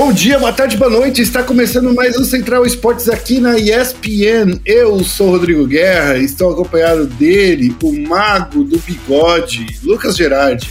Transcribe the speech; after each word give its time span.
Bom 0.00 0.14
dia, 0.14 0.38
boa 0.38 0.50
tarde, 0.50 0.78
boa 0.78 0.90
noite. 0.90 1.20
Está 1.20 1.42
começando 1.42 1.92
mais 1.94 2.18
um 2.18 2.24
Central 2.24 2.64
Esportes 2.64 3.06
aqui 3.06 3.38
na 3.38 3.58
ESPN. 3.58 4.58
Eu 4.64 5.04
sou 5.04 5.28
Rodrigo 5.28 5.66
Guerra, 5.66 6.16
estou 6.16 6.52
acompanhado 6.52 7.04
dele, 7.04 7.76
o 7.82 7.92
mago 8.08 8.64
do 8.64 8.78
bigode, 8.78 9.78
Lucas 9.82 10.16
Gerardi. 10.16 10.70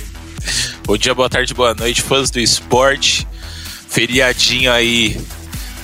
Bom 0.84 0.98
dia, 0.98 1.14
boa 1.14 1.30
tarde, 1.30 1.54
boa 1.54 1.76
noite, 1.76 2.02
fãs 2.02 2.32
do 2.32 2.40
esporte. 2.40 3.28
Feriadinho 3.88 4.72
aí, 4.72 5.16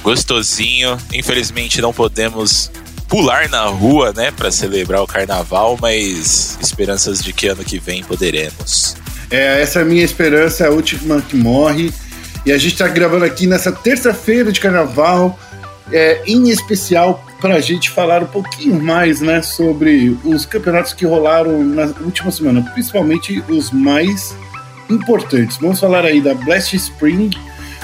gostosinho. 0.02 0.98
Infelizmente 1.14 1.80
não 1.80 1.93
podemos 1.93 2.71
pular 3.07 3.48
na 3.48 3.66
rua, 3.66 4.12
né, 4.12 4.32
para 4.32 4.50
celebrar 4.50 5.04
o 5.04 5.07
carnaval, 5.07 5.77
mas 5.80 6.57
esperanças 6.59 7.21
de 7.21 7.32
que 7.32 7.46
ano 7.46 7.64
que 7.64 7.77
vem 7.77 8.04
poderemos. 8.04 8.98
É, 9.30 9.62
essa 9.62 9.80
é 9.80 9.82
a 9.84 9.86
minha 9.86 10.04
esperança, 10.04 10.64
é 10.64 10.68
a 10.68 10.71
última 10.71 11.21
que 11.21 11.36
morre. 11.36 11.93
E 12.46 12.52
a 12.52 12.57
gente 12.57 12.73
está 12.73 12.88
gravando 12.88 13.25
aqui 13.25 13.48
nessa 13.48 13.71
terça-feira 13.71 14.52
de 14.52 14.59
carnaval, 14.59 15.38
é, 15.92 16.21
em 16.28 16.50
especial 16.50 17.25
para 17.42 17.56
a 17.56 17.60
gente 17.60 17.89
falar 17.89 18.21
um 18.21 18.28
pouquinho 18.28 18.82
mais 18.82 19.19
né, 19.19 19.42
sobre 19.42 20.18
os 20.24 20.46
campeonatos 20.46 20.93
que 20.93 21.05
rolaram 21.05 21.64
na 21.64 21.86
última 22.02 22.32
semana, 22.32 22.61
principalmente 22.74 23.43
os 23.50 23.71
mais 23.71 24.36
importantes. 24.89 25.57
Vamos 25.57 25.79
falar 25.79 26.05
aí 26.05 26.21
da 26.21 26.33
Blast 26.36 26.75
Spring, 26.75 27.32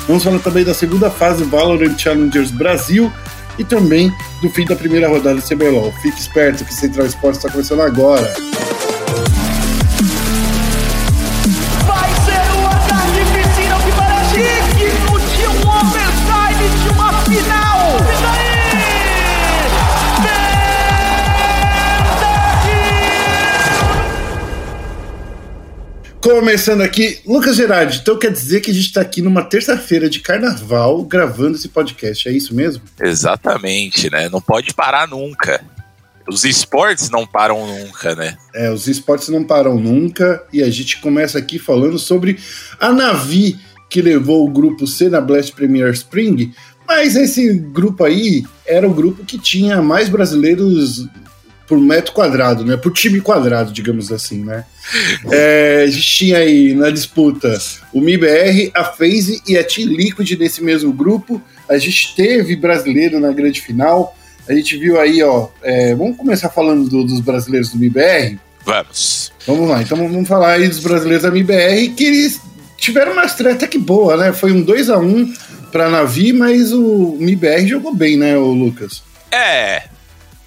vamos 0.07 0.23
falar 0.23 0.39
também 0.39 0.63
da 0.63 0.73
segunda 0.73 1.09
fase 1.09 1.43
Valorant 1.43 1.97
Challengers 1.97 2.51
Brasil 2.51 3.11
e 3.57 3.63
também 3.63 4.13
do 4.41 4.49
fim 4.49 4.65
da 4.65 4.75
primeira 4.75 5.07
rodada 5.07 5.39
do 5.39 5.41
CBLOL. 5.41 5.91
Fique 6.01 6.19
esperto 6.19 6.63
que 6.63 6.73
Central 6.73 7.07
Esportes 7.07 7.37
está 7.37 7.51
começando 7.51 7.81
agora. 7.81 8.31
Começando 26.31 26.79
aqui, 26.79 27.19
Lucas 27.27 27.57
Gerardi, 27.57 27.99
então 28.01 28.17
quer 28.17 28.31
dizer 28.31 28.61
que 28.61 28.71
a 28.71 28.73
gente 28.73 28.85
está 28.85 29.01
aqui 29.01 29.21
numa 29.21 29.43
terça-feira 29.43 30.09
de 30.09 30.21
carnaval 30.21 31.03
gravando 31.03 31.57
esse 31.57 31.67
podcast, 31.67 32.27
é 32.29 32.31
isso 32.31 32.55
mesmo? 32.55 32.81
Exatamente, 33.01 34.09
né? 34.09 34.29
Não 34.29 34.39
pode 34.39 34.73
parar 34.73 35.09
nunca. 35.09 35.61
Os 36.25 36.45
esportes 36.45 37.09
não 37.09 37.27
param 37.27 37.67
nunca, 37.67 38.15
né? 38.15 38.37
É, 38.55 38.71
os 38.71 38.87
esportes 38.87 39.27
não 39.27 39.43
param 39.43 39.75
nunca 39.75 40.41
e 40.53 40.63
a 40.63 40.69
gente 40.69 41.01
começa 41.01 41.37
aqui 41.37 41.59
falando 41.59 41.99
sobre 41.99 42.39
a 42.79 42.93
Navi 42.93 43.59
que 43.89 44.01
levou 44.01 44.47
o 44.47 44.51
grupo 44.51 44.87
C 44.87 45.09
na 45.09 45.19
Blast 45.19 45.53
Premier 45.53 45.91
Spring, 45.91 46.53
mas 46.87 47.17
esse 47.17 47.53
grupo 47.53 48.05
aí 48.05 48.45
era 48.65 48.87
o 48.87 48.93
grupo 48.93 49.25
que 49.25 49.37
tinha 49.37 49.81
mais 49.81 50.07
brasileiros 50.07 51.05
por 51.71 51.79
metro 51.79 52.11
quadrado, 52.11 52.65
né? 52.65 52.75
Por 52.75 52.91
time 52.91 53.21
quadrado, 53.21 53.71
digamos 53.71 54.11
assim, 54.11 54.43
né? 54.43 54.65
É, 55.31 55.83
a 55.83 55.87
gente 55.87 56.15
tinha 56.17 56.37
aí 56.39 56.73
na 56.73 56.89
disputa 56.89 57.57
o 57.93 58.01
MIBR, 58.01 58.71
a 58.73 58.83
FaZe 58.83 59.41
e 59.47 59.57
a 59.57 59.63
Team 59.63 59.87
Liquid 59.87 60.31
nesse 60.37 60.61
mesmo 60.61 60.91
grupo. 60.91 61.41
A 61.69 61.77
gente 61.77 62.13
teve 62.13 62.57
brasileiro 62.57 63.21
na 63.21 63.31
grande 63.31 63.61
final. 63.61 64.17
A 64.49 64.53
gente 64.53 64.75
viu 64.75 64.99
aí, 64.99 65.23
ó. 65.23 65.47
É, 65.63 65.95
vamos 65.95 66.17
começar 66.17 66.49
falando 66.49 66.89
do, 66.89 67.05
dos 67.05 67.21
brasileiros 67.21 67.69
do 67.69 67.79
MIBR? 67.79 68.37
Vamos. 68.65 69.31
Vamos 69.47 69.69
lá, 69.69 69.81
então 69.81 69.97
vamos 69.97 70.27
falar 70.27 70.53
aí 70.53 70.67
dos 70.67 70.79
brasileiros 70.79 71.23
da 71.23 71.31
MIBR 71.31 71.93
que 71.95 72.03
eles 72.03 72.41
tiveram 72.75 73.13
uma 73.13 73.23
estreia 73.23 73.55
até 73.55 73.65
que 73.65 73.79
boa, 73.79 74.17
né? 74.17 74.33
Foi 74.33 74.51
um 74.51 74.61
2 74.61 74.89
a 74.89 74.97
1 74.97 75.33
para 75.71 75.89
Navi, 75.89 76.33
mas 76.33 76.73
o 76.73 77.15
MIBR 77.17 77.65
jogou 77.65 77.95
bem, 77.95 78.17
né, 78.17 78.37
o 78.37 78.51
Lucas? 78.51 79.01
É, 79.31 79.83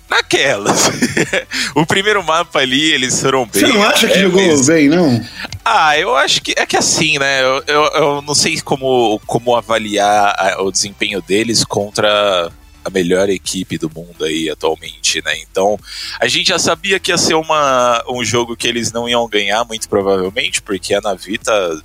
naquelas. 0.09 0.91
o 1.75 1.87
primeiro 1.87 2.23
mapa 2.23 2.61
ali, 2.61 2.93
eles 2.93 3.21
foram 3.21 3.47
bem. 3.47 3.63
Você 3.63 3.73
não 3.73 3.83
acha 3.83 4.09
que 4.09 4.19
jogou 4.21 4.65
bem, 4.67 4.89
não? 4.89 5.25
Ah, 5.65 5.99
eu 5.99 6.15
acho 6.17 6.43
que 6.43 6.55
é 6.57 6.67
que 6.67 6.77
assim, 6.77 7.19
né? 7.19 7.43
Eu, 7.43 7.63
eu, 7.67 7.83
eu 7.95 8.23
não 8.23 8.35
sei 8.35 8.61
como, 8.61 9.21
como 9.27 9.57
avaliar 9.57 10.35
a, 10.39 10.63
o 10.63 10.71
desempenho 10.71 11.23
deles 11.23 11.65
contra 11.65 12.53
a 12.85 12.91
melhor 12.91 13.31
equipe 13.31 13.79
do 13.79 13.91
mundo 13.91 14.25
aí 14.25 14.51
atualmente, 14.51 15.23
né? 15.25 15.39
Então, 15.39 15.79
a 16.21 16.29
gente 16.29 16.49
já 16.49 16.59
sabia 16.59 17.01
que 17.01 17.11
ia 17.11 17.17
ser 17.17 17.35
uma, 17.35 18.05
um 18.09 18.23
jogo 18.23 18.57
que 18.57 18.69
eles 18.69 18.93
não 18.93 19.09
iam 19.09 19.27
ganhar, 19.27 19.65
muito 19.65 19.89
provavelmente, 19.89 20.61
porque 20.61 20.95
a 20.95 21.01
Navi 21.01 21.39
tá 21.39 21.79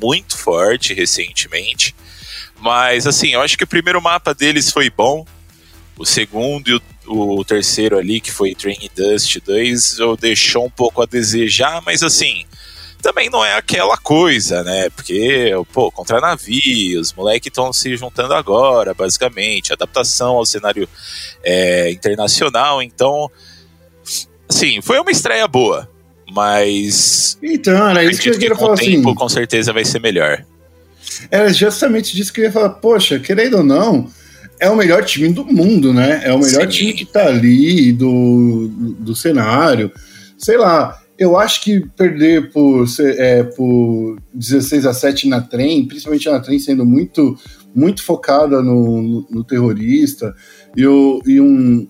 muito 0.00 0.36
forte 0.36 0.92
recentemente. 0.92 1.94
Mas, 2.60 3.06
assim, 3.06 3.28
eu 3.28 3.40
acho 3.40 3.56
que 3.56 3.64
o 3.64 3.66
primeiro 3.66 4.00
mapa 4.00 4.34
deles 4.34 4.70
foi 4.70 4.90
bom. 4.90 5.26
O 5.98 6.04
segundo 6.04 6.68
e 6.68 6.74
o 6.74 6.80
o 7.06 7.44
terceiro 7.44 7.98
ali, 7.98 8.20
que 8.20 8.32
foi 8.32 8.54
Train 8.54 8.90
Dust 8.94 9.38
2, 9.44 9.98
deixou 10.20 10.66
um 10.66 10.70
pouco 10.70 11.02
a 11.02 11.06
desejar, 11.06 11.80
mas 11.84 12.02
assim, 12.02 12.44
também 13.00 13.30
não 13.30 13.44
é 13.44 13.54
aquela 13.54 13.96
coisa, 13.96 14.64
né? 14.64 14.90
Porque, 14.90 15.52
pô, 15.72 15.90
contra 15.92 16.20
navios, 16.20 17.08
os 17.08 17.14
moleques 17.14 17.46
estão 17.46 17.72
se 17.72 17.96
juntando 17.96 18.34
agora, 18.34 18.92
basicamente, 18.92 19.72
adaptação 19.72 20.36
ao 20.36 20.46
cenário 20.46 20.88
é, 21.44 21.90
internacional, 21.90 22.82
então, 22.82 23.30
assim, 24.48 24.82
foi 24.82 24.98
uma 24.98 25.10
estreia 25.10 25.46
boa, 25.46 25.88
mas. 26.30 27.38
Então, 27.42 27.88
era 27.90 28.04
isso 28.04 28.20
que 28.20 28.30
eu 28.30 28.38
queria 28.38 28.56
falar 28.56 28.76
tempo, 28.76 29.10
assim. 29.10 29.14
Com 29.14 29.28
certeza 29.28 29.72
vai 29.72 29.84
ser 29.84 30.00
melhor. 30.00 30.44
Era 31.30 31.52
justamente 31.52 32.14
disso 32.14 32.32
que 32.32 32.40
eu 32.40 32.44
ia 32.46 32.52
falar, 32.52 32.70
poxa, 32.70 33.18
querendo 33.20 33.58
ou 33.58 33.64
não 33.64 34.10
é 34.60 34.70
o 34.70 34.76
melhor 34.76 35.04
time 35.04 35.28
do 35.28 35.44
mundo, 35.44 35.92
né? 35.92 36.22
É 36.24 36.32
o 36.32 36.38
melhor 36.38 36.62
Sim. 36.62 36.68
time 36.68 36.92
que 36.92 37.04
tá 37.04 37.26
ali 37.26 37.92
do, 37.92 38.68
do 38.98 39.14
cenário. 39.14 39.92
Sei 40.38 40.56
lá, 40.56 40.98
eu 41.18 41.36
acho 41.36 41.62
que 41.62 41.80
perder 41.96 42.50
por, 42.50 42.86
é, 43.00 43.42
por 43.42 44.18
16 44.34 44.86
a 44.86 44.92
7 44.92 45.28
na 45.28 45.40
trem, 45.40 45.86
principalmente 45.86 46.28
na 46.28 46.40
trem 46.40 46.58
sendo 46.58 46.84
muito, 46.84 47.38
muito 47.74 48.02
focada 48.02 48.62
no, 48.62 49.02
no, 49.02 49.26
no 49.30 49.44
terrorista, 49.44 50.34
e, 50.76 50.86
o, 50.86 51.22
e 51.26 51.40
um 51.40 51.88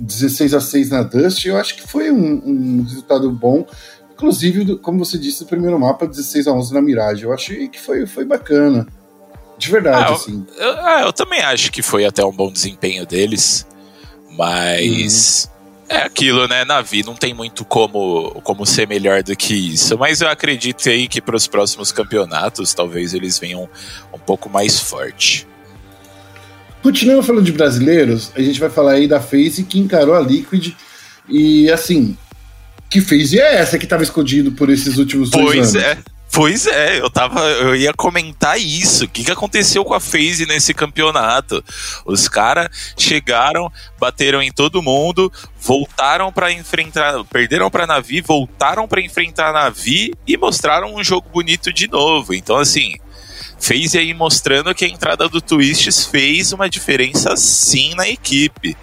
16 0.00 0.54
a 0.54 0.60
6 0.60 0.90
na 0.90 1.02
Dust, 1.02 1.44
eu 1.44 1.56
acho 1.56 1.76
que 1.76 1.88
foi 1.88 2.10
um, 2.10 2.42
um 2.44 2.82
resultado 2.82 3.30
bom. 3.30 3.66
Inclusive, 4.12 4.76
como 4.78 5.04
você 5.04 5.18
disse, 5.18 5.42
o 5.42 5.46
primeiro 5.46 5.78
mapa 5.78 6.06
16 6.06 6.46
a 6.46 6.52
11 6.52 6.74
na 6.74 6.82
Mirage. 6.82 7.24
Eu 7.24 7.32
achei 7.32 7.68
que 7.68 7.80
foi, 7.80 8.06
foi 8.06 8.24
bacana. 8.24 8.86
De 9.62 9.70
verdade, 9.70 10.10
ah, 10.10 10.14
assim. 10.16 10.44
Eu, 10.58 10.66
eu, 10.66 10.84
ah, 10.84 11.02
eu, 11.02 11.12
também 11.12 11.40
acho 11.40 11.70
que 11.70 11.82
foi 11.82 12.04
até 12.04 12.24
um 12.24 12.32
bom 12.32 12.50
desempenho 12.50 13.06
deles. 13.06 13.64
Mas. 14.36 15.44
Uhum. 15.44 15.52
É 15.88 16.02
aquilo, 16.04 16.48
né? 16.48 16.64
Navi 16.64 17.04
não 17.04 17.14
tem 17.14 17.32
muito 17.32 17.64
como, 17.64 18.40
como 18.42 18.66
ser 18.66 18.88
melhor 18.88 19.22
do 19.22 19.36
que 19.36 19.54
isso. 19.54 19.96
Mas 19.96 20.20
eu 20.20 20.28
acredito 20.28 20.88
aí 20.88 21.06
que 21.06 21.20
para 21.20 21.36
os 21.36 21.46
próximos 21.46 21.92
campeonatos 21.92 22.74
talvez 22.74 23.14
eles 23.14 23.38
venham 23.38 23.68
um 24.12 24.18
pouco 24.18 24.48
mais 24.48 24.80
forte. 24.80 25.46
Continuando 26.82 27.22
falando 27.22 27.44
de 27.44 27.52
brasileiros, 27.52 28.32
a 28.34 28.40
gente 28.40 28.58
vai 28.58 28.70
falar 28.70 28.92
aí 28.92 29.06
da 29.06 29.20
FaZe 29.20 29.64
que 29.64 29.78
encarou 29.78 30.14
a 30.14 30.20
Liquid. 30.20 30.72
E 31.28 31.70
assim, 31.70 32.16
que 32.90 33.00
FaZe 33.00 33.38
é 33.38 33.56
essa 33.56 33.78
que 33.78 33.84
estava 33.84 34.02
escondido 34.02 34.50
por 34.52 34.70
esses 34.70 34.96
últimos 34.96 35.30
dois 35.30 35.44
pois 35.44 35.76
anos? 35.76 35.84
Pois 35.84 35.84
é. 35.84 36.11
Pois 36.34 36.66
é, 36.66 36.98
eu 36.98 37.10
tava, 37.10 37.42
eu 37.42 37.76
ia 37.76 37.92
comentar 37.92 38.58
isso. 38.58 39.04
O 39.04 39.08
que, 39.08 39.22
que 39.22 39.30
aconteceu 39.30 39.84
com 39.84 39.92
a 39.92 40.00
FaZe 40.00 40.46
nesse 40.46 40.72
campeonato? 40.72 41.62
Os 42.06 42.26
caras 42.26 42.70
chegaram, 42.96 43.70
bateram 44.00 44.40
em 44.40 44.50
todo 44.50 44.80
mundo, 44.80 45.30
voltaram 45.60 46.32
para 46.32 46.50
enfrentar, 46.50 47.22
perderam 47.24 47.70
para 47.70 47.86
Navi, 47.86 48.22
voltaram 48.22 48.88
para 48.88 49.02
enfrentar 49.02 49.50
a 49.50 49.52
Navi 49.52 50.14
e 50.26 50.38
mostraram 50.38 50.94
um 50.94 51.04
jogo 51.04 51.28
bonito 51.28 51.70
de 51.70 51.86
novo. 51.86 52.32
Então 52.32 52.56
assim, 52.56 52.94
fez 53.60 53.94
aí 53.94 54.14
mostrando 54.14 54.74
que 54.74 54.86
a 54.86 54.88
entrada 54.88 55.28
do 55.28 55.38
Twists 55.38 56.06
fez 56.06 56.50
uma 56.50 56.70
diferença 56.70 57.36
sim 57.36 57.94
na 57.94 58.08
equipe. 58.08 58.74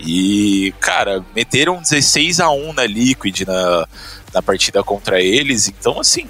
E, 0.00 0.72
cara, 0.80 1.22
meteram 1.34 1.82
16 1.82 2.40
a 2.40 2.50
1 2.50 2.72
na 2.72 2.86
Liquid 2.86 3.42
na, 3.42 3.86
na 4.32 4.40
partida 4.40 4.82
contra 4.82 5.20
eles. 5.20 5.68
Então, 5.68 6.00
assim, 6.00 6.28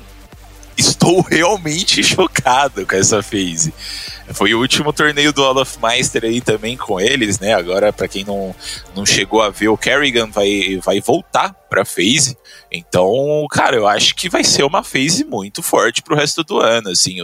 estou 0.79 1.21
realmente 1.21 2.03
chocado 2.05 2.87
com 2.87 2.95
essa 2.95 3.23
phase. 3.23 3.75
Foi 4.33 4.55
o 4.55 4.61
último 4.61 4.93
torneio 4.93 5.33
do 5.33 5.43
Hall 5.43 5.61
of 5.61 5.79
Meister 5.83 6.25
aí 6.25 6.41
também 6.41 6.77
com 6.77 7.01
eles, 7.01 7.41
né? 7.41 7.55
Agora, 7.55 7.93
para 7.93 8.07
quem 8.07 8.25
não, 8.25 8.55
não 8.95 9.05
chegou 9.05 9.43
a 9.43 9.49
ver, 9.49 9.69
o 9.69 9.77
Kerrigan 9.77 10.29
vai, 10.29 10.79
vai 10.85 11.01
voltar 11.01 11.53
pra 11.69 11.85
phase. 11.85 12.37
Então, 12.71 13.47
cara, 13.51 13.77
eu 13.77 13.87
acho 13.87 14.15
que 14.15 14.29
vai 14.29 14.45
ser 14.45 14.65
uma 14.65 14.85
phase 14.85 15.25
muito 15.25 15.63
forte 15.63 16.03
pro 16.03 16.17
resto 16.17 16.45
do 16.45 16.61
ano. 16.61 16.91
Assim, 16.91 17.17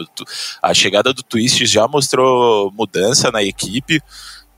a 0.63 0.73
chegada 0.73 1.13
do 1.13 1.23
Twist 1.23 1.67
já 1.67 1.87
mostrou 1.87 2.73
mudança 2.73 3.31
na 3.31 3.43
equipe. 3.43 4.01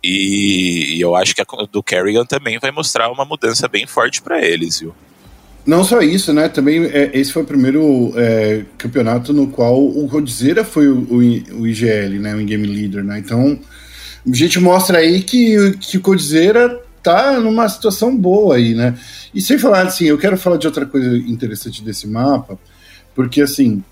E, 0.02 0.96
e 0.96 1.00
eu 1.00 1.16
acho 1.16 1.34
que 1.34 1.42
a 1.42 1.44
do 1.70 1.82
Kerrigan 1.82 2.24
também 2.24 2.58
vai 2.60 2.70
mostrar 2.70 3.10
uma 3.10 3.24
mudança 3.24 3.66
bem 3.66 3.86
forte 3.86 4.22
para 4.22 4.40
eles, 4.40 4.78
viu? 4.78 4.94
Não 5.66 5.82
só 5.82 6.00
isso, 6.00 6.32
né? 6.32 6.48
Também 6.48 6.84
é, 6.84 7.10
esse 7.12 7.32
foi 7.32 7.42
o 7.42 7.46
primeiro 7.46 8.12
é, 8.14 8.64
campeonato 8.78 9.32
no 9.32 9.48
qual 9.48 9.82
o 9.82 10.06
Rodzeira 10.06 10.64
foi 10.64 10.88
o, 10.88 10.98
o, 11.10 11.16
o, 11.60 11.66
IGL, 11.66 12.20
né? 12.20 12.36
O 12.36 12.44
Game 12.44 12.66
Leader, 12.66 13.02
né? 13.02 13.18
Então, 13.18 13.58
a 14.24 14.34
gente 14.34 14.60
mostra 14.60 14.98
aí 14.98 15.22
que, 15.22 15.76
que 15.80 15.98
o 15.98 16.00
Codzeira 16.00 16.80
tá 17.02 17.40
numa 17.40 17.68
situação 17.68 18.16
boa 18.16 18.56
aí, 18.56 18.74
né? 18.74 18.96
E 19.34 19.40
sem 19.40 19.58
falar 19.58 19.82
assim, 19.82 20.04
eu 20.04 20.18
quero 20.18 20.36
falar 20.36 20.56
de 20.56 20.68
outra 20.68 20.86
coisa 20.86 21.16
interessante 21.16 21.82
desse 21.82 22.06
mapa, 22.06 22.56
porque 23.14 23.40
assim, 23.40 23.82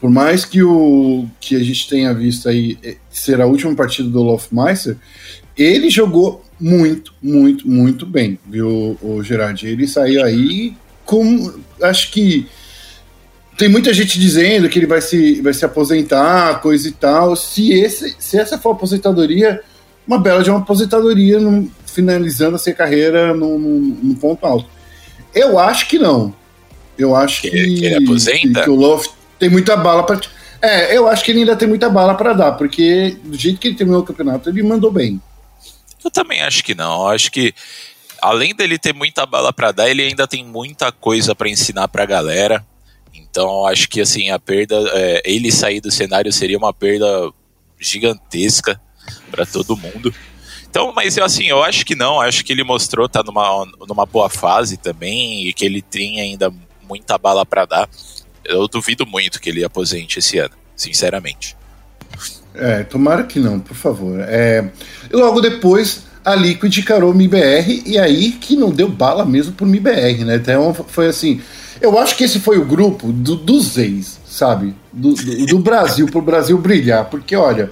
por 0.00 0.10
mais 0.10 0.44
que 0.44 0.62
o 0.62 1.28
que 1.40 1.54
a 1.54 1.62
gente 1.62 1.88
tenha 1.88 2.12
visto 2.12 2.48
aí 2.48 2.76
é, 2.82 2.96
ser 3.08 3.40
a 3.40 3.46
última 3.46 3.74
partida 3.76 4.08
do 4.08 4.22
Lofmeister, 4.22 4.96
ele 5.56 5.90
jogou 5.90 6.44
muito, 6.58 7.14
muito, 7.22 7.68
muito 7.68 8.04
bem, 8.04 8.38
viu, 8.48 8.98
o 9.00 9.22
Gerard? 9.22 9.64
Ele 9.66 9.86
saiu 9.86 10.24
aí 10.24 10.74
com. 11.10 11.52
Acho 11.82 12.12
que. 12.12 12.46
Tem 13.58 13.68
muita 13.68 13.92
gente 13.92 14.18
dizendo 14.18 14.68
que 14.68 14.78
ele 14.78 14.86
vai 14.86 15.02
se, 15.02 15.42
vai 15.42 15.52
se 15.52 15.64
aposentar, 15.64 16.60
coisa 16.62 16.88
e 16.88 16.92
tal. 16.92 17.34
Se, 17.36 17.72
esse, 17.72 18.16
se 18.18 18.38
essa 18.38 18.56
for 18.56 18.70
a 18.70 18.72
aposentadoria, 18.72 19.60
uma 20.06 20.18
bela 20.18 20.42
de 20.42 20.48
uma 20.48 20.60
aposentadoria, 20.60 21.38
no, 21.38 21.70
finalizando 21.84 22.56
a 22.56 22.58
sua 22.58 22.72
carreira 22.72 23.34
no, 23.34 23.58
no, 23.58 23.78
no, 23.80 24.14
ponto 24.14 24.46
alto. 24.46 24.66
Eu 25.34 25.58
acho 25.58 25.88
que 25.88 25.98
não. 25.98 26.34
Eu 26.96 27.14
acho 27.14 27.42
que, 27.42 27.50
que, 27.50 27.74
que 27.74 27.84
ele 27.84 28.04
aposenta? 28.04 28.60
Que, 28.60 28.64
que 28.64 28.70
o 28.70 28.76
Love 28.76 29.08
tem 29.38 29.50
muita 29.50 29.76
bala 29.76 30.04
para. 30.04 30.20
É, 30.62 30.96
eu 30.96 31.08
acho 31.08 31.24
que 31.24 31.32
ele 31.32 31.40
ainda 31.40 31.56
tem 31.56 31.68
muita 31.68 31.90
bala 31.90 32.14
para 32.14 32.32
dar, 32.32 32.52
porque 32.52 33.16
do 33.24 33.36
jeito 33.36 33.58
que 33.58 33.68
ele 33.68 33.76
terminou 33.76 34.00
o 34.00 34.04
campeonato, 34.04 34.48
ele 34.48 34.62
mandou 34.62 34.92
bem. 34.92 35.20
Eu 36.02 36.10
também 36.10 36.40
acho 36.40 36.64
que 36.64 36.74
não. 36.74 37.02
Eu 37.02 37.08
acho 37.08 37.30
que 37.30 37.52
além 38.20 38.54
dele 38.54 38.78
ter 38.78 38.94
muita 38.94 39.26
bala 39.26 39.52
para 39.52 39.72
dar, 39.72 39.88
ele 39.88 40.02
ainda 40.02 40.26
tem 40.26 40.44
muita 40.44 40.92
coisa 40.92 41.34
para 41.34 41.48
ensinar 41.48 41.88
para 41.88 42.02
a 42.02 42.06
galera. 42.06 42.64
Então 43.14 43.66
acho 43.66 43.88
que 43.88 44.00
assim 44.00 44.30
a 44.30 44.38
perda, 44.38 44.76
é, 44.94 45.22
ele 45.24 45.50
sair 45.50 45.80
do 45.80 45.90
cenário 45.90 46.32
seria 46.32 46.58
uma 46.58 46.72
perda 46.72 47.06
gigantesca 47.78 48.80
para 49.30 49.46
todo 49.46 49.76
mundo. 49.76 50.14
Então, 50.68 50.92
mas 50.94 51.18
assim, 51.18 51.46
eu 51.46 51.64
acho 51.64 51.84
que 51.84 51.96
não, 51.96 52.20
acho 52.20 52.44
que 52.44 52.52
ele 52.52 52.62
mostrou 52.62 53.08
tá 53.08 53.22
numa, 53.24 53.66
numa 53.88 54.06
boa 54.06 54.30
fase 54.30 54.76
também 54.76 55.48
e 55.48 55.52
que 55.52 55.64
ele 55.64 55.82
tem 55.82 56.20
ainda 56.20 56.52
muita 56.88 57.18
bala 57.18 57.44
para 57.44 57.64
dar. 57.64 57.88
Eu 58.44 58.68
duvido 58.68 59.04
muito 59.04 59.40
que 59.40 59.50
ele 59.50 59.64
aposente 59.64 60.20
esse 60.20 60.38
ano, 60.38 60.54
sinceramente. 60.76 61.56
É, 62.54 62.84
tomara 62.84 63.24
que 63.24 63.40
não, 63.40 63.58
por 63.58 63.76
favor. 63.76 64.20
É, 64.20 64.70
e 65.12 65.16
logo 65.16 65.40
depois 65.40 66.04
a 66.24 66.34
Liquid 66.34 66.76
encarou 66.76 67.10
o 67.10 67.14
MIBR 67.14 67.82
e 67.86 67.98
aí 67.98 68.32
que 68.32 68.56
não 68.56 68.70
deu 68.70 68.88
bala 68.88 69.24
mesmo 69.24 69.52
pro 69.52 69.66
MIBR, 69.66 70.24
né? 70.24 70.36
Então 70.36 70.74
foi 70.74 71.08
assim. 71.08 71.40
Eu 71.80 71.98
acho 71.98 72.14
que 72.16 72.24
esse 72.24 72.38
foi 72.38 72.58
o 72.58 72.64
grupo 72.64 73.10
do, 73.10 73.36
dos 73.36 73.78
ex, 73.78 74.20
sabe? 74.26 74.74
Do, 74.92 75.14
do, 75.14 75.46
do 75.46 75.58
Brasil, 75.58 76.06
pro 76.06 76.20
Brasil 76.20 76.58
brilhar. 76.58 77.06
Porque, 77.06 77.34
olha, 77.34 77.70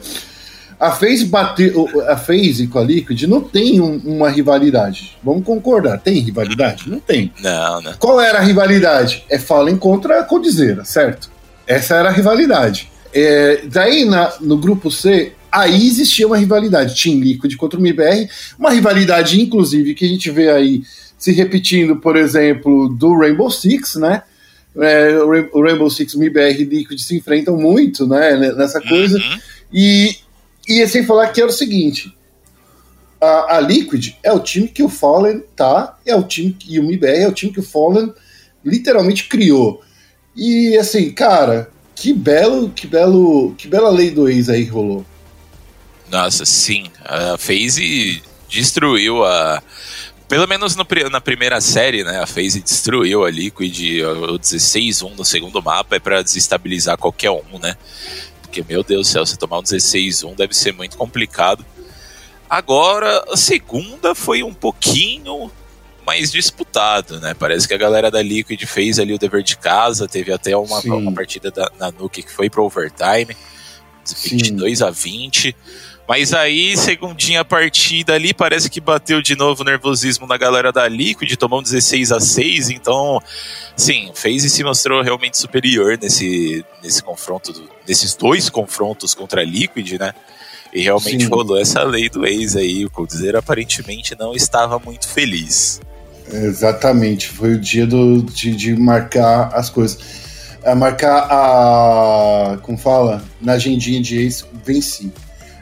a 0.80 0.92
FaZe 0.92 1.26
bateu. 1.26 1.88
A 2.08 2.16
FaZe 2.16 2.68
com 2.68 2.78
a 2.78 2.84
Liquid 2.84 3.24
não 3.24 3.42
tem 3.42 3.80
um, 3.80 4.00
uma 4.04 4.30
rivalidade. 4.30 5.18
Vamos 5.22 5.44
concordar. 5.44 5.98
Tem 5.98 6.20
rivalidade? 6.20 6.88
Não 6.88 7.00
tem. 7.00 7.32
Não, 7.42 7.82
né? 7.82 7.94
Qual 7.98 8.20
era 8.20 8.38
a 8.38 8.42
rivalidade? 8.42 9.24
É 9.28 9.38
Fallen 9.38 9.76
contra 9.76 10.20
a 10.20 10.24
Codizeira, 10.24 10.84
certo? 10.84 11.30
Essa 11.66 11.96
era 11.96 12.08
a 12.08 12.12
rivalidade. 12.12 12.90
É, 13.12 13.62
daí 13.70 14.04
na, 14.04 14.32
no 14.40 14.56
grupo 14.56 14.90
C, 14.90 15.32
aí 15.50 15.86
existia 15.86 16.26
uma 16.26 16.36
rivalidade, 16.36 17.00
Team 17.00 17.20
Liquid 17.20 17.56
contra 17.56 17.78
o 17.78 17.82
MIBR, 17.82 18.28
uma 18.58 18.70
rivalidade, 18.70 19.40
inclusive, 19.40 19.94
que 19.94 20.04
a 20.04 20.08
gente 20.08 20.30
vê 20.30 20.50
aí 20.50 20.82
se 21.18 21.32
repetindo, 21.32 21.96
por 21.96 22.16
exemplo, 22.16 22.88
do 22.88 23.16
Rainbow 23.18 23.50
Six, 23.50 23.96
né? 23.96 24.22
É, 24.76 25.18
o 25.52 25.62
Rainbow 25.62 25.90
Six, 25.90 26.14
MIBR 26.14 26.60
e 26.60 26.64
Liquid 26.64 26.98
se 27.00 27.16
enfrentam 27.16 27.56
muito, 27.56 28.06
né? 28.06 28.36
Nessa 28.52 28.80
coisa. 28.80 29.18
Uhum. 29.18 29.38
E, 29.72 30.16
e 30.68 30.86
sem 30.86 31.04
falar 31.04 31.28
que 31.28 31.40
era 31.40 31.50
o 31.50 31.52
seguinte: 31.52 32.14
a, 33.20 33.56
a, 33.56 33.60
Liquid 33.60 34.14
é 34.22 34.32
o 34.32 34.38
time 34.38 34.68
que 34.68 34.82
o 34.82 34.88
Fallen 34.88 35.42
tá, 35.56 35.98
é 36.06 36.14
o 36.14 36.22
time 36.22 36.56
e 36.68 36.78
o 36.78 36.84
MIBR 36.84 37.22
é 37.22 37.28
o 37.28 37.32
time 37.32 37.52
que 37.52 37.60
o 37.60 37.64
Fallen 37.64 38.12
literalmente 38.64 39.28
criou. 39.28 39.82
E 40.36 40.76
assim, 40.76 41.10
cara, 41.10 41.70
que 41.96 42.12
belo, 42.12 42.70
que 42.70 42.86
belo, 42.86 43.54
que 43.58 43.66
bela 43.66 43.90
lei 43.90 44.10
do 44.12 44.28
ex 44.28 44.48
aí 44.48 44.64
rolou. 44.64 45.04
Nossa, 46.10 46.44
sim. 46.44 46.90
A 47.04 47.36
FaZe 47.36 48.22
destruiu 48.48 49.24
a. 49.24 49.62
Pelo 50.28 50.46
menos 50.46 50.76
no, 50.76 50.86
na 51.10 51.20
primeira 51.20 51.60
série, 51.60 52.04
né? 52.04 52.20
A 52.20 52.26
FaZe 52.26 52.60
destruiu 52.60 53.24
a 53.24 53.30
Liquid. 53.30 54.02
O 54.02 54.38
16-1 54.38 55.16
no 55.16 55.24
segundo 55.24 55.62
mapa 55.62 55.96
é 55.96 55.98
para 55.98 56.22
desestabilizar 56.22 56.98
qualquer 56.98 57.30
um, 57.30 57.58
né? 57.60 57.76
Porque, 58.42 58.64
meu 58.66 58.82
Deus 58.82 59.08
do 59.08 59.10
céu, 59.10 59.26
você 59.26 59.36
tomar 59.36 59.58
um 59.58 59.62
16-1 59.62 60.34
deve 60.34 60.54
ser 60.54 60.72
muito 60.72 60.96
complicado. 60.96 61.64
Agora, 62.48 63.24
a 63.30 63.36
segunda 63.36 64.14
foi 64.14 64.42
um 64.42 64.54
pouquinho 64.54 65.50
mais 66.08 66.32
disputado, 66.32 67.20
né? 67.20 67.34
Parece 67.34 67.68
que 67.68 67.74
a 67.74 67.78
galera 67.78 68.10
da 68.10 68.22
Liquid 68.22 68.64
fez 68.64 68.98
ali 68.98 69.12
o 69.12 69.18
dever 69.18 69.42
de 69.42 69.58
casa, 69.58 70.08
teve 70.08 70.32
até 70.32 70.56
uma, 70.56 70.80
uma 70.80 71.12
partida 71.12 71.50
da, 71.50 71.70
na 71.78 71.90
Nuke 71.90 72.22
que 72.22 72.32
foi 72.32 72.48
para 72.48 72.62
overtime, 72.62 73.36
22 74.22 74.78
Sim. 74.78 74.84
a 74.84 74.90
20. 74.90 75.56
Mas 76.08 76.32
aí, 76.32 76.74
segundinha 76.74 77.44
partida 77.44 78.14
ali, 78.14 78.32
parece 78.32 78.70
que 78.70 78.80
bateu 78.80 79.20
de 79.20 79.36
novo 79.36 79.60
o 79.60 79.64
nervosismo 79.64 80.26
na 80.26 80.38
galera 80.38 80.72
da 80.72 80.88
Liquid, 80.88 81.36
tomou 81.36 81.60
um 81.60 81.62
16 81.62 82.12
a 82.12 82.18
6 82.18 82.70
então, 82.70 83.20
sim, 83.76 84.10
fez 84.14 84.42
e 84.42 84.48
se 84.48 84.64
mostrou 84.64 85.02
realmente 85.02 85.36
superior 85.36 85.98
nesse, 86.00 86.64
nesse 86.82 87.02
confronto, 87.02 87.52
nesses 87.86 88.14
dois 88.14 88.48
confrontos 88.48 89.14
contra 89.14 89.42
a 89.42 89.44
Liquid, 89.44 89.98
né? 89.98 90.14
E 90.72 90.80
realmente 90.80 91.24
sim. 91.24 91.30
rolou 91.30 91.60
essa 91.60 91.82
lei 91.82 92.08
do 92.08 92.26
ex 92.26 92.56
aí, 92.56 92.86
o 92.86 92.90
Coldzera 92.90 93.40
aparentemente 93.40 94.16
não 94.18 94.34
estava 94.34 94.78
muito 94.78 95.06
feliz. 95.06 95.78
Exatamente, 96.32 97.28
foi 97.28 97.52
o 97.52 97.60
dia 97.60 97.86
do, 97.86 98.22
de, 98.22 98.56
de 98.56 98.74
marcar 98.74 99.50
as 99.52 99.68
coisas. 99.68 99.98
É 100.62 100.74
marcar 100.74 101.28
a. 101.30 102.58
Como 102.62 102.78
fala? 102.78 103.22
Na 103.40 103.52
agendinha 103.52 104.00
de 104.00 104.18
ex, 104.18 104.46
venci. 104.64 105.12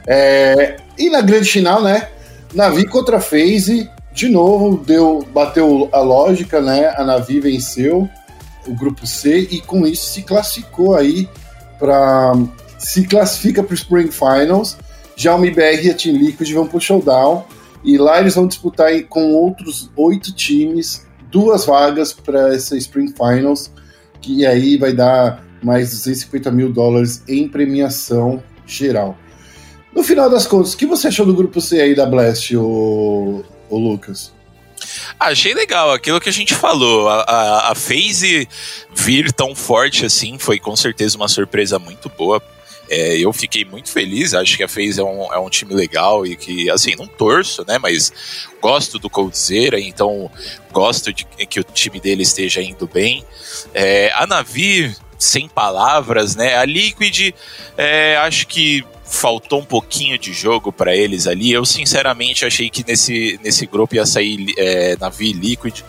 É, 0.07 0.77
e 0.97 1.09
na 1.09 1.21
grande 1.21 1.51
final, 1.51 1.83
né? 1.83 2.07
Navi 2.53 2.85
contra 2.85 3.19
FaZe, 3.19 3.89
de 4.13 4.29
novo, 4.29 4.77
deu, 4.83 5.27
bateu 5.33 5.89
a 5.91 5.99
lógica, 5.99 6.61
né? 6.61 6.93
A 6.95 7.03
Navi 7.03 7.39
venceu 7.39 8.09
o 8.65 8.73
grupo 8.73 9.05
C 9.05 9.47
e 9.51 9.61
com 9.61 9.85
isso 9.85 10.09
se 10.11 10.23
classificou 10.23 10.95
aí 10.95 11.29
para 11.77 12.33
se 12.79 13.05
classifica 13.05 13.61
para 13.61 13.71
o 13.71 13.75
Spring 13.75 14.09
Finals. 14.09 14.77
Já 15.15 15.35
o 15.35 15.39
MBR 15.39 15.87
e 15.87 15.89
a 15.89 15.93
Team 15.93 16.15
Liquid 16.15 16.51
vão 16.51 16.67
para 16.67 16.77
o 16.77 16.81
Showdown 16.81 17.45
e 17.83 17.97
lá 17.97 18.19
eles 18.19 18.35
vão 18.35 18.47
disputar 18.47 18.91
com 19.03 19.33
outros 19.33 19.89
oito 19.95 20.33
times 20.33 21.05
duas 21.31 21.65
vagas 21.65 22.13
para 22.13 22.53
essa 22.53 22.77
Spring 22.77 23.13
Finals, 23.13 23.71
que 24.21 24.45
aí 24.45 24.77
vai 24.77 24.93
dar 24.93 25.43
mais 25.61 25.89
250 25.89 26.51
mil 26.51 26.71
dólares 26.71 27.23
em 27.27 27.47
premiação 27.47 28.41
geral. 28.65 29.17
No 29.93 30.03
final 30.03 30.29
das 30.29 30.45
contas, 30.45 30.73
o 30.73 30.77
que 30.77 30.85
você 30.85 31.07
achou 31.07 31.25
do 31.25 31.33
grupo 31.33 31.59
C 31.59 31.81
aí 31.81 31.95
da 31.95 32.05
Blast, 32.05 32.55
o, 32.55 33.43
o 33.69 33.77
Lucas? 33.77 34.31
Achei 35.19 35.53
legal 35.53 35.91
aquilo 35.91 36.21
que 36.21 36.29
a 36.29 36.33
gente 36.33 36.53
falou. 36.53 37.09
A, 37.09 37.21
a, 37.21 37.71
a 37.71 37.75
phase 37.75 38.47
vir 38.95 39.31
tão 39.31 39.55
forte 39.55 40.05
assim 40.05 40.37
foi 40.37 40.59
com 40.59 40.75
certeza 40.75 41.17
uma 41.17 41.27
surpresa 41.27 41.79
muito 41.79 42.09
boa. 42.09 42.41
É, 42.89 43.17
eu 43.17 43.33
fiquei 43.33 43.65
muito 43.65 43.91
feliz, 43.91 44.33
acho 44.33 44.55
que 44.55 44.63
a 44.63 44.67
FaZe 44.67 45.01
é 45.01 45.03
um, 45.03 45.33
é 45.33 45.37
um 45.37 45.49
time 45.49 45.73
legal 45.73 46.25
e 46.25 46.37
que, 46.37 46.69
assim, 46.69 46.95
não 46.95 47.05
torço, 47.05 47.65
né, 47.67 47.77
mas 47.77 48.13
gosto 48.61 48.97
do 48.97 49.09
Coldzera, 49.09 49.77
então 49.77 50.31
gosto 50.71 51.11
de 51.11 51.25
que 51.25 51.59
o 51.59 51.63
time 51.65 51.99
dele 51.99 52.23
esteja 52.23 52.61
indo 52.61 52.87
bem. 52.87 53.25
É, 53.73 54.09
a 54.15 54.25
Navi, 54.25 54.95
sem 55.17 55.47
palavras, 55.47 56.35
né, 56.35 56.55
a 56.55 56.65
Liquid, 56.65 57.33
é, 57.77 58.17
acho 58.17 58.47
que 58.47 58.85
faltou 59.07 59.61
um 59.61 59.65
pouquinho 59.65 60.19
de 60.19 60.33
jogo 60.33 60.71
para 60.71 60.95
eles 60.95 61.27
ali. 61.27 61.51
Eu 61.51 61.65
sinceramente 61.65 62.45
achei 62.45 62.69
que 62.69 62.83
nesse, 62.85 63.39
nesse 63.43 63.65
grupo 63.65 63.95
ia 63.95 64.05
sair 64.05 64.53
é, 64.57 64.97
Navi 64.99 65.31
Liquid. 65.31 65.81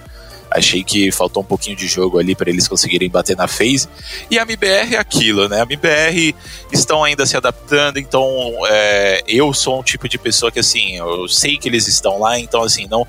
Achei 0.51 0.83
que 0.83 1.13
faltou 1.13 1.43
um 1.43 1.47
pouquinho 1.47 1.77
de 1.77 1.87
jogo 1.87 2.19
ali 2.19 2.35
para 2.35 2.49
eles 2.49 2.67
conseguirem 2.67 3.11
bater 3.11 3.37
na 3.37 3.47
phase. 3.47 3.87
E 4.31 4.39
a 4.39 4.43
MBR 4.43 4.95
é 4.95 4.99
aquilo, 4.99 5.47
né? 5.47 5.61
A 5.61 5.65
MBR 5.65 6.35
estão 6.73 7.05
ainda 7.05 7.27
se 7.27 7.37
adaptando, 7.37 7.99
então 7.99 8.27
é, 8.67 9.23
eu 9.29 9.53
sou 9.53 9.81
um 9.81 9.83
tipo 9.83 10.09
de 10.09 10.17
pessoa 10.17 10.51
que 10.51 10.59
assim, 10.59 10.97
eu 10.97 11.29
sei 11.29 11.59
que 11.59 11.69
eles 11.69 11.87
estão 11.87 12.19
lá, 12.19 12.39
então 12.41 12.63
assim, 12.63 12.87
não 12.91 13.07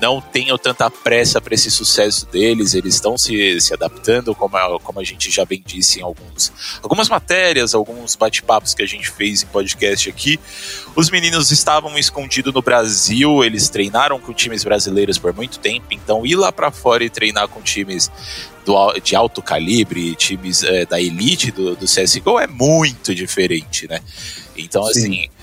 não 0.00 0.20
tenho 0.20 0.56
tanta 0.58 0.90
pressa 0.90 1.40
para 1.40 1.54
esse 1.54 1.70
sucesso 1.70 2.26
deles, 2.26 2.74
eles 2.74 2.94
estão 2.94 3.16
se, 3.16 3.60
se 3.60 3.72
adaptando, 3.72 4.34
como 4.34 4.56
a, 4.56 4.80
como 4.80 5.00
a 5.00 5.04
gente 5.04 5.30
já 5.30 5.44
bem 5.44 5.62
disse 5.64 6.00
em 6.00 6.02
alguns, 6.02 6.52
algumas 6.82 7.08
matérias, 7.08 7.74
alguns 7.74 8.14
bate-papos 8.14 8.74
que 8.74 8.82
a 8.82 8.86
gente 8.86 9.10
fez 9.10 9.42
em 9.42 9.46
podcast 9.46 10.08
aqui. 10.08 10.38
Os 10.94 11.10
meninos 11.10 11.50
estavam 11.50 11.98
escondidos 11.98 12.52
no 12.52 12.62
Brasil, 12.62 13.44
eles 13.44 13.68
treinaram 13.68 14.18
com 14.18 14.32
times 14.32 14.64
brasileiros 14.64 15.18
por 15.18 15.32
muito 15.34 15.58
tempo, 15.58 15.86
então 15.90 16.26
ir 16.26 16.36
lá 16.36 16.52
para 16.52 16.70
fora 16.70 17.04
e 17.04 17.10
treinar 17.10 17.48
com 17.48 17.60
times 17.62 18.10
do, 18.64 18.92
de 19.00 19.14
alto 19.14 19.40
calibre, 19.40 20.14
times 20.14 20.62
é, 20.62 20.84
da 20.84 21.00
elite 21.00 21.50
do, 21.50 21.76
do 21.76 21.86
CSGO 21.86 22.38
é 22.38 22.46
muito 22.46 23.14
diferente, 23.14 23.86
né? 23.88 24.00
Então, 24.56 24.84
Sim. 24.86 24.90
assim 24.90 25.35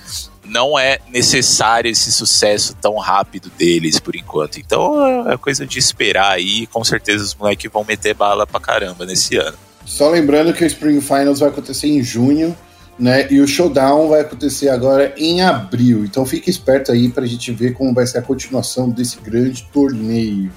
não 0.45 0.77
é 0.77 0.99
necessário 1.11 1.89
esse 1.89 2.11
sucesso 2.11 2.75
tão 2.81 2.97
rápido 2.97 3.49
deles 3.57 3.99
por 3.99 4.15
enquanto. 4.15 4.59
Então 4.59 5.29
é 5.29 5.37
coisa 5.37 5.65
de 5.65 5.79
esperar 5.79 6.31
aí. 6.31 6.67
Com 6.67 6.83
certeza 6.83 7.23
os 7.23 7.35
moleques 7.35 7.71
vão 7.71 7.83
meter 7.83 8.13
bala 8.13 8.45
pra 8.45 8.59
caramba 8.59 9.05
nesse 9.05 9.37
ano. 9.37 9.57
Só 9.85 10.09
lembrando 10.09 10.53
que 10.53 10.63
o 10.63 10.67
Spring 10.67 11.01
Finals 11.01 11.39
vai 11.39 11.49
acontecer 11.49 11.87
em 11.87 12.01
junho, 12.01 12.55
né? 12.97 13.27
E 13.31 13.39
o 13.41 13.47
Showdown 13.47 14.07
vai 14.07 14.21
acontecer 14.21 14.69
agora 14.69 15.13
em 15.17 15.41
abril. 15.41 16.05
Então 16.05 16.25
fique 16.25 16.49
esperto 16.49 16.91
aí 16.91 17.09
pra 17.09 17.25
gente 17.25 17.51
ver 17.51 17.73
como 17.73 17.93
vai 17.93 18.07
ser 18.07 18.19
a 18.19 18.21
continuação 18.21 18.89
desse 18.89 19.19
grande 19.19 19.63
torneio. 19.73 20.51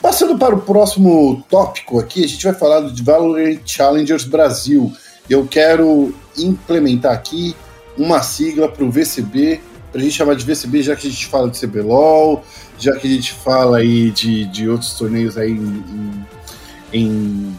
Passando 0.00 0.38
para 0.38 0.54
o 0.54 0.62
próximo 0.62 1.44
tópico 1.50 1.98
aqui, 1.98 2.24
a 2.24 2.26
gente 2.26 2.42
vai 2.42 2.54
falar 2.54 2.80
do 2.80 3.04
Valorant 3.04 3.60
Challengers 3.66 4.24
Brasil. 4.24 4.90
Eu 5.28 5.46
quero 5.46 6.14
implementar 6.38 7.12
aqui 7.12 7.54
uma 8.00 8.22
sigla 8.22 8.68
para 8.68 8.82
o 8.82 8.90
VCB, 8.90 9.60
para 9.92 10.00
a 10.00 10.04
gente 10.04 10.14
chamar 10.14 10.34
de 10.34 10.44
VCB, 10.44 10.82
já 10.82 10.96
que 10.96 11.06
a 11.06 11.10
gente 11.10 11.26
fala 11.26 11.50
de 11.50 11.60
CBLOL, 11.60 12.42
já 12.78 12.96
que 12.96 13.06
a 13.06 13.10
gente 13.10 13.32
fala 13.32 13.78
aí 13.78 14.10
de, 14.10 14.46
de 14.46 14.68
outros 14.68 14.94
torneios 14.94 15.36
aí 15.36 15.50
em, 15.50 16.24
em, 16.92 17.56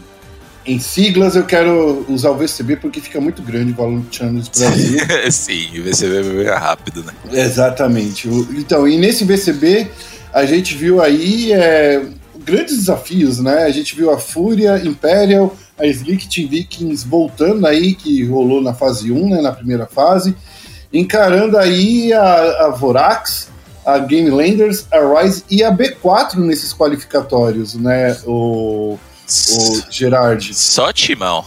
em 0.65 0.79
siglas, 0.79 1.35
eu 1.35 1.43
quero 1.43 2.05
usar 2.09 2.31
o 2.31 2.37
VCB 2.37 2.77
porque 2.77 2.99
fica 2.99 3.21
muito 3.21 3.41
grande 3.43 3.71
o 3.71 3.75
Valor 3.75 4.01
Challenge 4.09 4.49
Brasil. 4.57 4.99
Sim, 5.31 5.79
o 5.79 5.83
VCB 5.83 6.43
é 6.43 6.55
rápido, 6.55 7.03
né? 7.03 7.13
Exatamente. 7.31 8.27
Então, 8.27 8.87
e 8.87 8.97
nesse 8.97 9.23
VCB 9.23 9.91
a 10.33 10.45
gente 10.45 10.75
viu 10.75 11.01
aí 11.01 11.51
é, 11.51 12.03
grandes 12.43 12.77
desafios, 12.77 13.39
né? 13.39 13.65
A 13.65 13.69
gente 13.69 13.95
viu 13.95 14.09
a 14.09 14.17
Fúria, 14.17 14.81
Imperial, 14.83 15.55
a 15.81 15.87
Slick 15.87 16.27
Team 16.27 16.47
Vikings 16.47 17.07
voltando 17.07 17.65
aí, 17.65 17.95
que 17.95 18.23
rolou 18.25 18.61
na 18.61 18.73
fase 18.73 19.11
1, 19.11 19.29
né, 19.29 19.41
na 19.41 19.51
primeira 19.51 19.87
fase, 19.87 20.35
encarando 20.93 21.57
aí 21.57 22.13
a, 22.13 22.65
a 22.65 22.69
Vorax, 22.69 23.49
a 23.83 23.97
Game 23.97 24.29
Landers, 24.29 24.85
a 24.91 24.99
Rise 24.99 25.43
e 25.49 25.63
a 25.63 25.75
B4 25.75 26.35
nesses 26.35 26.71
qualificatórios, 26.71 27.73
né, 27.73 28.15
o, 28.25 28.93
o 28.93 29.81
Gerard. 29.89 30.53
Só 30.53 30.93
timão. 30.93 31.45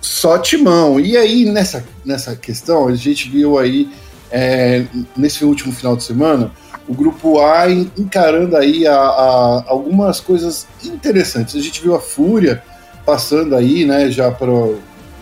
Só 0.00 0.38
timão. 0.38 0.98
E 0.98 1.16
aí, 1.16 1.44
nessa, 1.44 1.84
nessa 2.04 2.34
questão, 2.34 2.88
a 2.88 2.94
gente 2.94 3.28
viu 3.28 3.58
aí, 3.58 3.88
é, 4.30 4.86
nesse 5.14 5.44
último 5.44 5.74
final 5.74 5.94
de 5.94 6.04
semana, 6.04 6.50
o 6.88 6.94
grupo 6.94 7.40
A 7.40 7.70
encarando 7.70 8.56
aí 8.56 8.86
a, 8.86 8.96
a, 8.96 9.64
algumas 9.68 10.20
coisas 10.20 10.66
interessantes. 10.82 11.54
A 11.54 11.60
gente 11.60 11.82
viu 11.82 11.94
a 11.94 12.00
Fúria 12.00 12.62
passando 13.04 13.54
aí, 13.56 13.84
né, 13.84 14.10
já 14.10 14.30
para 14.30 14.52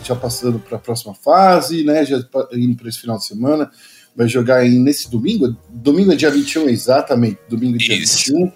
já 0.02 0.16
passando 0.16 0.58
para 0.58 0.76
a 0.76 0.80
próxima 0.80 1.14
fase, 1.14 1.84
né, 1.84 2.04
já 2.04 2.16
indo 2.52 2.76
para 2.76 2.88
esse 2.88 3.00
final 3.00 3.18
de 3.18 3.26
semana, 3.26 3.70
vai 4.16 4.26
jogar 4.26 4.56
aí 4.56 4.78
nesse 4.78 5.10
domingo, 5.10 5.54
domingo 5.68 6.12
é 6.12 6.16
dia 6.16 6.30
21 6.30 6.68
exatamente, 6.68 7.38
domingo 7.48 7.76
é 7.76 7.78
dia 7.78 7.96
Isso. 7.96 8.32
21. 8.32 8.52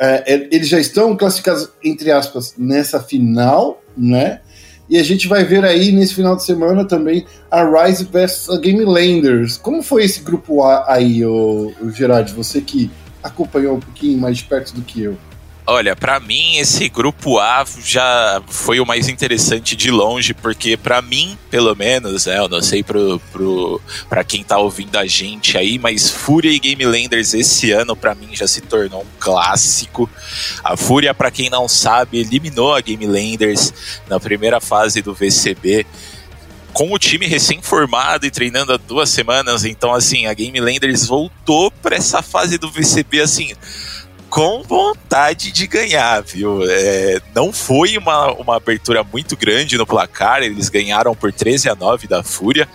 É, 0.00 0.34
é, 0.34 0.48
eles 0.52 0.68
já 0.68 0.78
estão 0.78 1.16
classificados 1.16 1.70
entre 1.82 2.10
aspas 2.10 2.54
nessa 2.56 3.00
final, 3.00 3.82
né? 3.96 4.40
E 4.88 4.96
a 4.96 5.02
gente 5.02 5.28
vai 5.28 5.44
ver 5.44 5.64
aí 5.64 5.92
nesse 5.92 6.14
final 6.14 6.34
de 6.34 6.44
semana 6.44 6.84
também 6.84 7.26
a 7.50 7.62
Rise 7.62 8.04
vs 8.04 8.48
a 8.48 8.58
Game 8.58 8.82
Landers. 8.84 9.56
Como 9.58 9.82
foi 9.82 10.04
esse 10.04 10.20
grupo 10.20 10.62
A 10.62 10.94
aí, 10.94 11.24
o, 11.26 11.74
o 11.80 11.90
Gerard? 11.90 12.32
Você 12.32 12.60
que 12.60 12.90
acompanhou 13.22 13.76
um 13.76 13.80
pouquinho 13.80 14.18
mais 14.18 14.38
de 14.38 14.44
perto 14.44 14.72
do 14.74 14.82
que 14.82 15.02
eu. 15.02 15.18
Olha, 15.70 15.94
para 15.94 16.18
mim 16.18 16.56
esse 16.56 16.88
grupo 16.88 17.38
A 17.38 17.62
já 17.84 18.42
foi 18.48 18.80
o 18.80 18.86
mais 18.86 19.06
interessante 19.06 19.76
de 19.76 19.90
longe, 19.90 20.32
porque 20.32 20.78
para 20.78 21.02
mim, 21.02 21.36
pelo 21.50 21.76
menos, 21.76 22.24
né, 22.24 22.38
eu 22.38 22.48
não 22.48 22.62
sei 22.62 22.82
pro, 22.82 23.20
pro, 23.30 23.78
pra 24.08 24.24
quem 24.24 24.42
tá 24.42 24.56
ouvindo 24.56 24.96
a 24.96 25.04
gente 25.04 25.58
aí, 25.58 25.78
mas 25.78 26.08
Fúria 26.08 26.50
e 26.50 26.58
Game 26.58 26.82
Landers 26.86 27.34
esse 27.34 27.70
ano 27.70 27.94
para 27.94 28.14
mim 28.14 28.34
já 28.34 28.48
se 28.48 28.62
tornou 28.62 29.02
um 29.02 29.20
clássico. 29.20 30.08
A 30.64 30.74
Fúria, 30.74 31.12
para 31.12 31.30
quem 31.30 31.50
não 31.50 31.68
sabe, 31.68 32.20
eliminou 32.20 32.74
a 32.74 32.80
Game 32.80 33.06
Landers 33.06 33.70
na 34.08 34.18
primeira 34.18 34.62
fase 34.62 35.02
do 35.02 35.12
VCB 35.12 35.84
com 36.72 36.92
o 36.92 36.98
time 36.98 37.26
recém-formado 37.26 38.24
e 38.24 38.30
treinando 38.30 38.72
há 38.72 38.78
duas 38.78 39.10
semanas, 39.10 39.64
então 39.66 39.92
assim, 39.92 40.26
a 40.26 40.32
Game 40.32 40.58
Landers 40.60 41.06
voltou 41.06 41.70
para 41.70 41.96
essa 41.96 42.22
fase 42.22 42.56
do 42.56 42.70
VCB 42.70 43.20
assim 43.20 43.52
com 44.28 44.62
vontade 44.62 45.50
de 45.50 45.66
ganhar, 45.66 46.22
viu? 46.22 46.60
É, 46.68 47.20
não 47.34 47.52
foi 47.52 47.96
uma, 47.96 48.32
uma 48.32 48.56
abertura 48.56 49.02
muito 49.02 49.36
grande 49.36 49.76
no 49.76 49.86
placar, 49.86 50.42
eles 50.42 50.68
ganharam 50.68 51.14
por 51.14 51.32
13 51.32 51.68
a 51.68 51.74
9 51.74 52.06
da 52.06 52.22
Fúria, 52.22 52.68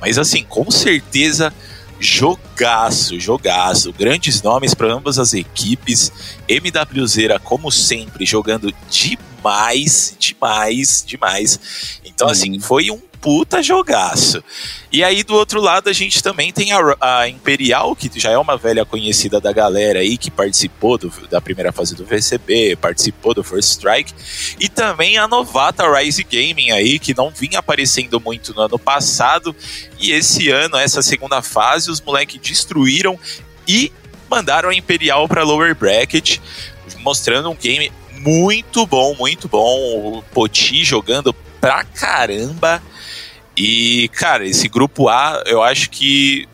mas 0.00 0.18
assim, 0.18 0.44
com 0.44 0.70
certeza 0.70 1.52
jogaço, 2.00 3.20
jogaço. 3.20 3.92
Grandes 3.92 4.42
nomes 4.42 4.74
para 4.74 4.92
ambas 4.92 5.18
as 5.18 5.34
equipes. 5.34 6.10
MWZera, 6.48 7.38
como 7.38 7.70
sempre, 7.70 8.24
jogando 8.24 8.74
demais, 8.88 10.16
demais, 10.18 11.04
demais. 11.06 12.00
Então, 12.04 12.28
assim, 12.28 12.58
foi 12.58 12.90
um 12.90 13.09
puta 13.20 13.62
jogaço. 13.62 14.42
E 14.90 15.04
aí 15.04 15.22
do 15.22 15.34
outro 15.34 15.60
lado 15.60 15.88
a 15.88 15.92
gente 15.92 16.22
também 16.22 16.52
tem 16.52 16.72
a, 16.72 16.80
a, 17.00 17.28
Imperial, 17.28 17.94
que 17.94 18.10
já 18.18 18.30
é 18.30 18.38
uma 18.38 18.56
velha 18.56 18.84
conhecida 18.84 19.40
da 19.40 19.52
galera 19.52 20.00
aí, 20.00 20.16
que 20.16 20.30
participou 20.30 20.96
do, 20.96 21.12
da 21.28 21.40
primeira 21.40 21.70
fase 21.70 21.94
do 21.94 22.04
VCB, 22.04 22.76
participou 22.76 23.34
do 23.34 23.44
First 23.44 23.70
Strike, 23.70 24.12
e 24.58 24.68
também 24.68 25.18
a 25.18 25.28
novata 25.28 25.84
Rise 25.92 26.24
Gaming 26.24 26.70
aí, 26.70 26.98
que 26.98 27.14
não 27.14 27.30
vinha 27.30 27.58
aparecendo 27.58 28.20
muito 28.20 28.54
no 28.54 28.62
ano 28.62 28.78
passado, 28.78 29.54
e 29.98 30.12
esse 30.12 30.50
ano, 30.50 30.76
essa 30.76 31.02
segunda 31.02 31.42
fase, 31.42 31.90
os 31.90 32.00
moleques 32.00 32.40
destruíram 32.40 33.18
e 33.68 33.92
mandaram 34.28 34.70
a 34.70 34.74
Imperial 34.74 35.28
para 35.28 35.42
lower 35.42 35.74
bracket, 35.74 36.38
mostrando 36.98 37.50
um 37.50 37.54
game 37.54 37.92
muito 38.20 38.86
bom, 38.86 39.14
muito 39.14 39.48
bom. 39.48 40.18
O 40.18 40.22
Poti 40.32 40.84
jogando 40.84 41.32
pra 41.60 41.84
caramba. 41.84 42.82
E, 43.62 44.08
cara, 44.14 44.46
esse 44.46 44.68
grupo 44.68 45.10
A, 45.10 45.44
eu 45.44 45.62
acho 45.62 45.90
que 45.90 46.48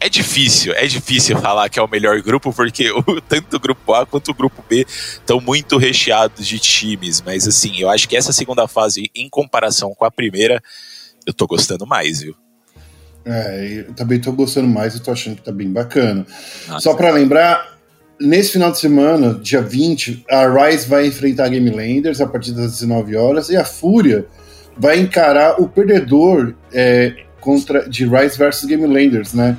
é 0.00 0.08
difícil, 0.08 0.72
é 0.72 0.86
difícil 0.86 1.36
falar 1.36 1.68
que 1.68 1.78
é 1.78 1.82
o 1.82 1.86
melhor 1.86 2.22
grupo, 2.22 2.54
porque 2.54 2.88
o, 3.06 3.20
tanto 3.20 3.56
o 3.56 3.60
grupo 3.60 3.92
A 3.92 4.06
quanto 4.06 4.30
o 4.30 4.34
grupo 4.34 4.64
B 4.66 4.86
estão 4.88 5.42
muito 5.42 5.76
recheados 5.76 6.46
de 6.46 6.58
times. 6.58 7.20
Mas, 7.20 7.46
assim, 7.46 7.78
eu 7.78 7.90
acho 7.90 8.08
que 8.08 8.16
essa 8.16 8.32
segunda 8.32 8.66
fase, 8.66 9.10
em 9.14 9.28
comparação 9.28 9.94
com 9.94 10.06
a 10.06 10.10
primeira, 10.10 10.58
eu 11.26 11.34
tô 11.34 11.46
gostando 11.46 11.86
mais, 11.86 12.22
viu? 12.22 12.34
É, 13.22 13.84
eu 13.86 13.92
também 13.92 14.18
tô 14.18 14.32
gostando 14.32 14.68
mais 14.68 14.94
e 14.94 15.02
tô 15.02 15.10
achando 15.10 15.36
que 15.36 15.42
tá 15.42 15.52
bem 15.52 15.70
bacana. 15.70 16.26
Nossa. 16.66 16.80
Só 16.80 16.94
para 16.94 17.10
lembrar, 17.10 17.76
nesse 18.18 18.52
final 18.52 18.72
de 18.72 18.78
semana, 18.78 19.34
dia 19.34 19.60
20, 19.60 20.24
a 20.30 20.48
Rise 20.48 20.88
vai 20.88 21.08
enfrentar 21.08 21.44
a 21.44 21.48
Game 21.48 21.68
Landers 21.68 22.22
a 22.22 22.26
partir 22.26 22.52
das 22.52 22.72
19 22.72 23.14
horas 23.16 23.50
e 23.50 23.56
a 23.58 23.66
Fúria 23.66 24.24
vai 24.76 24.98
encarar 24.98 25.60
o 25.60 25.68
perdedor 25.68 26.54
é, 26.72 27.24
contra 27.40 27.88
de 27.88 28.06
Rise 28.06 28.36
versus 28.36 28.68
Game 28.68 28.86
Landers, 28.86 29.32
né? 29.32 29.56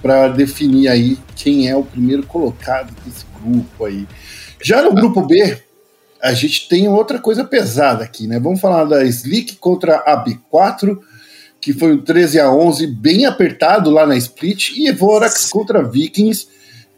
Para 0.00 0.28
definir 0.28 0.88
aí 0.88 1.18
quem 1.34 1.68
é 1.68 1.76
o 1.76 1.82
primeiro 1.82 2.24
colocado 2.24 2.94
desse 3.04 3.24
grupo 3.40 3.84
aí. 3.84 4.06
Já 4.62 4.82
no 4.82 4.94
grupo 4.94 5.22
B, 5.22 5.58
a 6.22 6.32
gente 6.32 6.68
tem 6.68 6.88
outra 6.88 7.18
coisa 7.18 7.44
pesada 7.44 8.04
aqui, 8.04 8.26
né? 8.26 8.38
Vamos 8.38 8.60
falar 8.60 8.84
da 8.84 9.04
Slick 9.04 9.56
contra 9.56 9.96
a 9.96 10.24
B4, 10.24 10.98
que 11.60 11.72
foi 11.72 11.92
um 11.92 12.02
13 12.02 12.40
a 12.40 12.50
11 12.50 12.86
bem 12.86 13.26
apertado 13.26 13.90
lá 13.90 14.06
na 14.06 14.16
Split, 14.16 14.70
e 14.76 14.86
Evorax 14.86 15.50
contra 15.50 15.82
Vikings, 15.82 16.46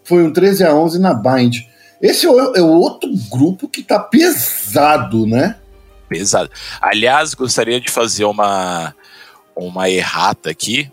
foi 0.04 0.22
um 0.22 0.32
13 0.32 0.64
a 0.64 0.74
11 0.74 1.00
na 1.00 1.14
Bind. 1.14 1.58
Esse 2.00 2.26
é 2.26 2.28
é 2.28 2.62
o 2.62 2.68
outro 2.68 3.10
grupo 3.30 3.68
que 3.68 3.82
tá 3.82 3.98
pesado, 3.98 5.26
né? 5.26 5.56
Pesado. 6.08 6.50
Aliás, 6.80 7.34
gostaria 7.34 7.80
de 7.80 7.90
fazer 7.90 8.24
uma, 8.24 8.94
uma 9.54 9.90
errata 9.90 10.50
aqui. 10.50 10.90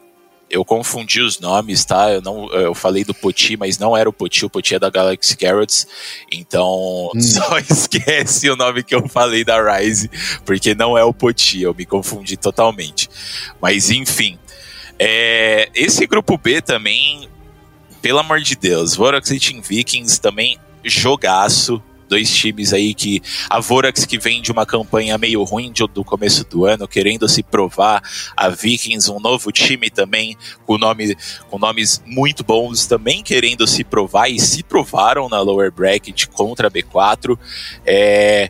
Eu 0.49 0.63
confundi 0.63 1.19
os 1.19 1.39
nomes, 1.39 1.83
tá? 1.83 2.11
Eu, 2.11 2.21
não, 2.21 2.47
eu 2.51 2.75
falei 2.75 3.03
do 3.03 3.13
Poti, 3.13 3.57
mas 3.57 3.79
não 3.79 3.97
era 3.97 4.07
o 4.07 4.13
Poti, 4.13 4.45
o 4.45 4.49
Poti 4.49 4.75
é 4.75 4.79
da 4.79 4.89
Galaxy 4.89 5.35
Carrots. 5.35 5.87
Então, 6.31 7.09
hum. 7.15 7.19
só 7.21 7.57
esquece 7.57 8.49
o 8.49 8.55
nome 8.55 8.83
que 8.83 8.93
eu 8.93 9.07
falei 9.09 9.43
da 9.43 9.77
Rise, 9.77 10.09
porque 10.45 10.75
não 10.75 10.97
é 10.97 11.03
o 11.03 11.13
Poti, 11.13 11.61
eu 11.61 11.73
me 11.73 11.85
confundi 11.85 12.37
totalmente. 12.37 13.09
Mas, 13.61 13.89
enfim. 13.89 14.37
É, 14.99 15.69
esse 15.73 16.05
grupo 16.05 16.37
B 16.37 16.61
também 16.61 17.27
pelo 18.03 18.19
amor 18.19 18.41
de 18.41 18.57
Deus, 18.57 18.95
Vorax 18.97 19.29
Team 19.29 19.61
Vikings 19.61 20.19
também 20.19 20.59
jogaço 20.83 21.81
dois 22.07 22.33
times 22.33 22.73
aí 22.73 22.93
que 22.93 23.21
a 23.49 23.59
Vorax 23.59 24.05
que 24.05 24.17
vem 24.17 24.41
de 24.41 24.51
uma 24.51 24.65
campanha 24.65 25.17
meio 25.17 25.43
ruim 25.43 25.71
de, 25.71 25.85
do 25.87 26.03
começo 26.03 26.43
do 26.45 26.65
ano, 26.65 26.87
querendo 26.87 27.27
se 27.27 27.43
provar, 27.43 28.01
a 28.35 28.49
Vikings 28.49 29.11
um 29.11 29.19
novo 29.19 29.51
time 29.51 29.89
também 29.89 30.37
com 30.65 30.77
nome 30.77 31.15
com 31.49 31.57
nomes 31.57 32.01
muito 32.05 32.43
bons 32.43 32.85
também 32.85 33.23
querendo 33.23 33.65
se 33.67 33.83
provar 33.83 34.29
e 34.29 34.39
se 34.39 34.63
provaram 34.63 35.29
na 35.29 35.41
lower 35.41 35.71
bracket 35.71 36.27
contra 36.27 36.67
a 36.67 36.71
B4. 36.71 37.37
É, 37.85 38.49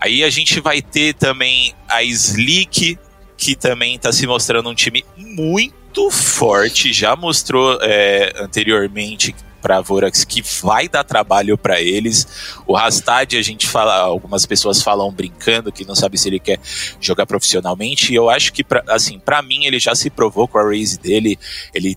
aí 0.00 0.24
a 0.24 0.30
gente 0.30 0.60
vai 0.60 0.82
ter 0.82 1.14
também 1.14 1.74
a 1.88 2.02
Slick 2.02 2.98
que 3.36 3.54
também 3.54 3.94
está 3.94 4.12
se 4.12 4.26
mostrando 4.26 4.68
um 4.68 4.74
time 4.74 5.04
muito 5.16 6.10
forte, 6.10 6.92
já 6.92 7.14
mostrou 7.14 7.78
é, 7.80 8.32
anteriormente 8.36 9.34
para 9.60 9.80
Vorax 9.80 10.24
que 10.24 10.42
vai 10.62 10.88
dar 10.88 11.04
trabalho 11.04 11.58
para 11.58 11.80
eles. 11.80 12.26
O 12.66 12.74
Rastad, 12.74 13.36
a 13.36 13.42
gente 13.42 13.66
fala, 13.66 13.94
algumas 13.98 14.46
pessoas 14.46 14.82
falam 14.82 15.12
brincando 15.12 15.72
que 15.72 15.84
não 15.84 15.94
sabe 15.94 16.18
se 16.18 16.28
ele 16.28 16.38
quer 16.38 16.58
jogar 17.00 17.26
profissionalmente. 17.26 18.12
E 18.12 18.16
eu 18.16 18.30
acho 18.30 18.52
que, 18.52 18.64
pra, 18.64 18.82
assim, 18.88 19.18
para 19.18 19.42
mim 19.42 19.64
ele 19.66 19.78
já 19.78 19.94
se 19.94 20.10
provou 20.10 20.48
com 20.48 20.58
a 20.58 20.64
raise 20.64 20.98
dele. 20.98 21.38
Ele 21.74 21.96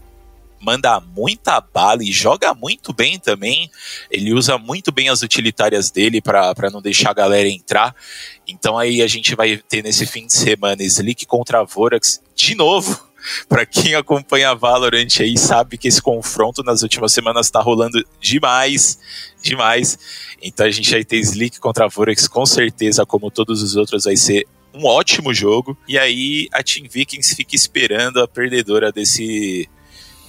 manda 0.59 0.99
muita 0.99 1.59
bala 1.59 2.03
e 2.03 2.11
joga 2.11 2.53
muito 2.53 2.93
bem 2.93 3.19
também. 3.19 3.69
Ele 4.09 4.33
usa 4.33 4.57
muito 4.57 4.91
bem 4.91 5.09
as 5.09 5.21
utilitárias 5.21 5.89
dele 5.89 6.21
para 6.21 6.69
não 6.71 6.81
deixar 6.81 7.09
a 7.11 7.15
galera 7.15 7.49
entrar. 7.49 7.95
Então 8.47 8.77
aí 8.77 9.01
a 9.01 9.07
gente 9.07 9.35
vai 9.35 9.57
ter 9.57 9.83
nesse 9.83 10.05
fim 10.05 10.27
de 10.27 10.33
semana 10.33 10.83
Slick 10.83 11.25
contra 11.25 11.63
Vorax 11.63 12.21
de 12.35 12.55
novo 12.55 13.10
para 13.47 13.65
quem 13.65 13.95
acompanha 13.95 14.55
Valorant 14.55 15.19
aí 15.19 15.37
sabe 15.37 15.77
que 15.77 15.87
esse 15.87 16.01
confronto 16.01 16.63
nas 16.63 16.81
últimas 16.81 17.13
semanas 17.13 17.47
está 17.47 17.61
rolando 17.61 18.03
demais, 18.19 18.99
demais. 19.41 19.97
Então 20.41 20.65
a 20.65 20.71
gente 20.71 20.91
vai 20.91 21.03
ter 21.03 21.17
Slick 21.17 21.59
contra 21.59 21.87
Vorax 21.87 22.27
com 22.27 22.45
certeza, 22.45 23.05
como 23.05 23.31
todos 23.31 23.61
os 23.61 23.75
outros, 23.75 24.05
vai 24.05 24.15
ser 24.15 24.47
um 24.73 24.85
ótimo 24.85 25.33
jogo. 25.33 25.77
E 25.87 25.97
aí 25.97 26.47
a 26.51 26.63
Team 26.63 26.87
Vikings 26.89 27.35
fica 27.35 27.55
esperando 27.55 28.21
a 28.21 28.27
perdedora 28.27 28.91
desse 28.91 29.69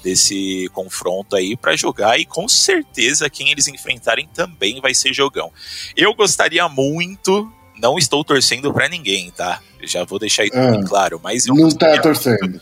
desse 0.02 0.68
confronto 0.72 1.36
aí 1.36 1.56
para 1.56 1.76
jogar 1.76 2.18
e 2.18 2.26
com 2.26 2.48
certeza 2.48 3.30
quem 3.30 3.52
eles 3.52 3.68
enfrentarem 3.68 4.28
também 4.34 4.80
vai 4.80 4.94
ser 4.96 5.14
jogão. 5.14 5.52
Eu 5.96 6.12
gostaria 6.12 6.68
muito, 6.68 7.48
não 7.80 7.96
estou 7.96 8.24
torcendo 8.24 8.72
para 8.72 8.88
ninguém, 8.88 9.30
tá? 9.30 9.62
já 9.82 10.04
vou 10.04 10.18
deixar 10.18 10.44
isso 10.44 10.56
ah, 10.56 10.84
claro, 10.86 11.20
mas 11.22 11.46
eu 11.46 11.54
não 11.54 11.70
tá 11.70 12.00
torcendo 12.00 12.60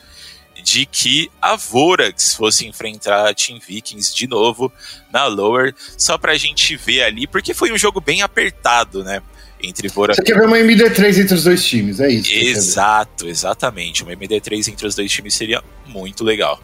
de 0.60 0.86
que 0.86 1.30
a 1.40 1.56
Vorax 1.56 2.34
fosse 2.34 2.66
enfrentar 2.66 3.28
a 3.28 3.34
Team 3.34 3.58
Vikings 3.58 4.14
de 4.14 4.26
novo 4.26 4.72
na 5.12 5.26
Lower, 5.26 5.74
só 5.96 6.18
pra 6.18 6.36
gente 6.36 6.76
ver 6.76 7.02
ali, 7.02 7.26
porque 7.26 7.54
foi 7.54 7.72
um 7.72 7.78
jogo 7.78 8.00
bem 8.00 8.22
apertado, 8.22 9.02
né? 9.04 9.22
Entre 9.62 9.88
Vorax. 9.88 10.16
Você 10.16 10.22
quer 10.22 10.38
ver 10.38 10.46
uma 10.46 10.56
MD3 10.56 11.20
entre 11.20 11.34
os 11.34 11.44
dois 11.44 11.64
times, 11.64 12.00
é 12.00 12.08
isso? 12.08 12.32
Exato, 12.32 13.28
exatamente. 13.28 14.02
Uma 14.02 14.12
MD3 14.12 14.68
entre 14.68 14.86
os 14.86 14.94
dois 14.94 15.12
times 15.12 15.34
seria 15.34 15.62
muito 15.86 16.24
legal. 16.24 16.58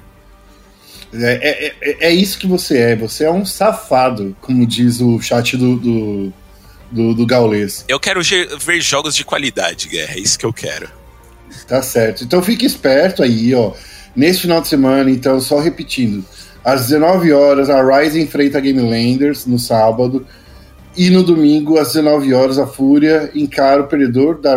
É, 1.12 1.32
é, 1.34 1.74
é, 1.80 2.08
é, 2.08 2.10
isso 2.12 2.38
que 2.38 2.46
você 2.46 2.78
é. 2.78 2.96
Você 2.96 3.24
é 3.24 3.30
um 3.30 3.44
safado, 3.44 4.36
como 4.40 4.66
diz 4.66 5.00
o 5.00 5.20
chat 5.20 5.56
do, 5.56 5.76
do, 5.76 6.32
do, 6.90 7.14
do 7.14 7.26
Gaulês. 7.26 7.84
Eu 7.88 8.00
quero 8.00 8.20
ver 8.58 8.80
jogos 8.80 9.14
de 9.14 9.24
qualidade, 9.24 9.88
Guerra. 9.88 10.14
É 10.14 10.18
isso 10.18 10.38
que 10.38 10.46
eu 10.46 10.52
quero. 10.52 10.90
Tá 11.66 11.82
certo. 11.82 12.24
Então 12.24 12.42
fique 12.42 12.66
esperto 12.66 13.22
aí, 13.22 13.54
ó. 13.54 13.72
Nesse 14.14 14.40
final 14.40 14.60
de 14.60 14.68
semana, 14.68 15.10
então, 15.10 15.40
só 15.40 15.58
repetindo. 15.58 16.24
Às 16.64 16.88
19 16.88 17.32
horas, 17.32 17.68
a 17.68 17.82
Rise 17.82 18.20
enfrenta 18.20 18.58
a 18.58 18.60
Game 18.60 18.80
Landers 18.80 19.46
no 19.46 19.58
sábado. 19.58 20.26
E 20.96 21.10
no 21.10 21.22
domingo, 21.22 21.78
às 21.78 21.88
19 21.88 22.32
horas, 22.32 22.58
a 22.58 22.66
Fúria 22.66 23.30
encara 23.34 23.82
o 23.82 23.86
perdedor 23.86 24.40
da, 24.40 24.56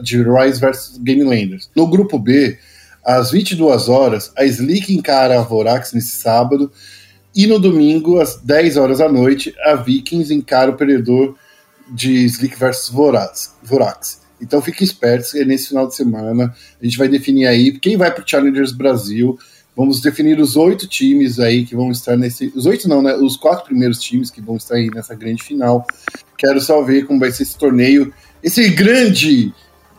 de 0.00 0.22
Rise 0.22 0.60
versus 0.60 0.96
Game 0.98 1.24
Landers. 1.24 1.68
No 1.74 1.88
grupo 1.88 2.18
B, 2.18 2.56
às 3.04 3.32
22 3.32 3.88
horas, 3.88 4.32
a 4.36 4.44
Slick 4.44 4.94
encara 4.94 5.40
a 5.40 5.42
Vorax 5.42 5.92
nesse 5.92 6.12
sábado. 6.12 6.70
E 7.34 7.46
no 7.46 7.58
domingo, 7.58 8.20
às 8.20 8.36
10 8.36 8.76
horas 8.76 8.98
da 8.98 9.10
noite, 9.10 9.54
a 9.64 9.74
Vikings 9.74 10.32
encara 10.32 10.70
o 10.70 10.76
perdedor 10.76 11.34
de 11.92 12.24
Slick 12.26 12.56
versus 12.56 12.88
Vorax. 12.88 13.54
Vorax. 13.62 14.19
Então 14.40 14.62
fique 14.62 14.82
espertos, 14.82 15.34
é 15.34 15.44
nesse 15.44 15.68
final 15.68 15.86
de 15.86 15.94
semana 15.94 16.54
a 16.80 16.84
gente 16.84 16.96
vai 16.96 17.08
definir 17.08 17.46
aí 17.46 17.78
quem 17.78 17.96
vai 17.96 18.10
para 18.10 18.24
o 18.24 18.28
Challengers 18.28 18.72
Brasil. 18.72 19.38
Vamos 19.76 20.00
definir 20.00 20.38
os 20.40 20.56
oito 20.56 20.86
times 20.86 21.38
aí 21.38 21.64
que 21.64 21.76
vão 21.76 21.90
estar 21.90 22.16
nesse. 22.16 22.52
Os 22.54 22.66
oito 22.66 22.88
não, 22.88 23.00
né? 23.00 23.14
Os 23.14 23.36
quatro 23.36 23.64
primeiros 23.64 24.00
times 24.00 24.30
que 24.30 24.40
vão 24.40 24.56
estar 24.56 24.74
aí 24.74 24.88
nessa 24.92 25.14
grande 25.14 25.42
final. 25.42 25.86
Quero 26.36 26.60
só 26.60 26.82
ver 26.82 27.06
como 27.06 27.20
vai 27.20 27.30
ser 27.30 27.44
esse 27.44 27.56
torneio, 27.56 28.12
esse 28.42 28.68
grande, 28.70 29.54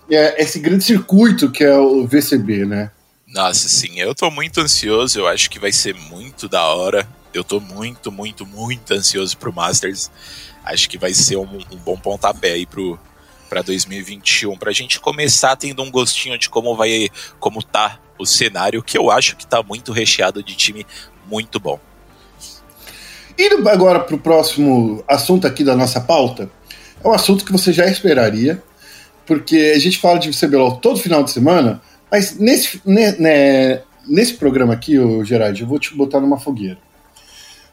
é, 0.10 0.41
esse 0.41 0.60
grande 0.60 0.84
circuito 0.84 1.49
que 1.51 1.63
é 1.63 1.77
o 1.77 2.06
VCB, 2.06 2.65
né? 2.65 2.91
Nossa, 3.27 3.69
sim, 3.69 3.99
eu 3.99 4.13
tô 4.13 4.30
muito 4.30 4.60
ansioso, 4.60 5.19
eu 5.19 5.27
acho 5.27 5.49
que 5.49 5.58
vai 5.58 5.71
ser 5.71 5.95
muito 5.95 6.49
da 6.49 6.65
hora. 6.65 7.08
Eu 7.34 7.45
tô 7.45 7.62
muito, 7.62 8.12
muito, 8.12 8.45
muito 8.45 8.93
ansioso 8.93 9.38
pro 9.38 9.54
Masters. 9.54 10.12
Acho 10.65 10.89
que 10.89 10.97
vai 10.97 11.13
ser 11.13 11.38
um, 11.38 11.60
um 11.71 11.77
bom 11.77 11.97
pontapé 11.97 12.51
aí 12.51 12.65
pro, 12.65 12.99
para 13.52 13.62
2021, 13.62 14.58
para 14.58 14.70
a 14.70 14.74
gente 14.74 14.98
começar 14.98 15.58
tendo 15.58 15.84
um 15.84 15.92
gostinho 15.92 16.38
de 16.38 16.50
como 16.50 16.74
vai, 16.74 17.10
como 17.38 17.62
tá 17.62 18.00
o 18.18 18.26
cenário, 18.26 18.82
que 18.82 18.98
eu 18.98 19.12
acho 19.12 19.36
que 19.36 19.44
está 19.44 19.62
muito 19.62 19.92
recheado 19.92 20.42
de 20.42 20.56
time 20.56 20.88
muito 21.30 21.60
bom. 21.60 21.78
Indo 23.38 23.68
agora 23.68 24.00
para 24.00 24.16
o 24.16 24.20
próximo 24.20 25.04
assunto 25.06 25.46
aqui 25.46 25.66
da 25.66 25.76
nossa 25.76 26.00
pauta, 26.00 26.50
é 27.04 27.06
um 27.06 27.12
assunto 27.12 27.44
que 27.44 27.52
você 27.52 27.74
já 27.74 27.86
esperaria, 27.88 28.64
porque 29.26 29.74
a 29.76 29.80
gente 29.80 30.00
fala 30.00 30.18
de 30.18 30.32
CBLOL 30.32 30.78
todo 30.78 31.02
final 31.02 31.22
de 31.22 31.32
semana, 31.32 31.82
mas 32.10 32.40
nesse, 32.40 32.82
né, 32.86 33.82
nesse 34.08 34.36
programa 34.36 34.76
aqui, 34.76 34.96
Gerard, 35.26 35.60
eu 35.60 35.68
vou 35.68 35.78
te 35.78 35.94
botar 35.94 36.22
numa 36.22 36.40
fogueira. 36.40 36.78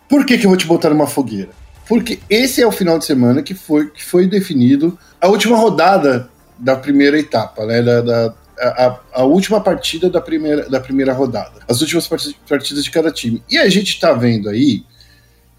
Por 0.09 0.27
que, 0.27 0.39
que 0.39 0.45
eu 0.45 0.51
vou 0.51 0.59
te 0.59 0.67
botar 0.67 0.91
numa 0.91 1.07
fogueira? 1.07 1.51
Porque 1.89 2.19
esse 2.29 2.61
é 2.61 2.67
o 2.67 2.73
final 2.73 2.99
de 2.99 3.07
semana 3.07 3.43
que 3.43 3.55
foi, 3.55 3.91
que 3.91 4.05
foi 4.05 4.27
definido 4.27 4.99
a 5.21 5.27
última 5.29 5.57
rodada 5.57 6.29
da 6.59 6.77
primeira 6.77 7.19
etapa, 7.19 7.65
né? 7.65 7.81
Da, 7.81 8.01
da 8.03 8.35
a, 8.61 9.01
a, 9.15 9.25
última 9.25 9.61
partida 9.61 10.11
da 10.11 10.21
primeira, 10.21 10.69
da 10.69 10.81
primeira 10.81 11.13
rodada. 11.13 11.61
As 11.69 11.81
últimas 11.81 12.07
partidas 12.07 12.85
de 12.85 12.91
cada 12.91 13.11
time. 13.11 13.43
E 13.49 13.57
a 13.57 13.69
gente 13.69 13.99
tá 13.99 14.13
vendo 14.13 14.49
aí 14.49 14.85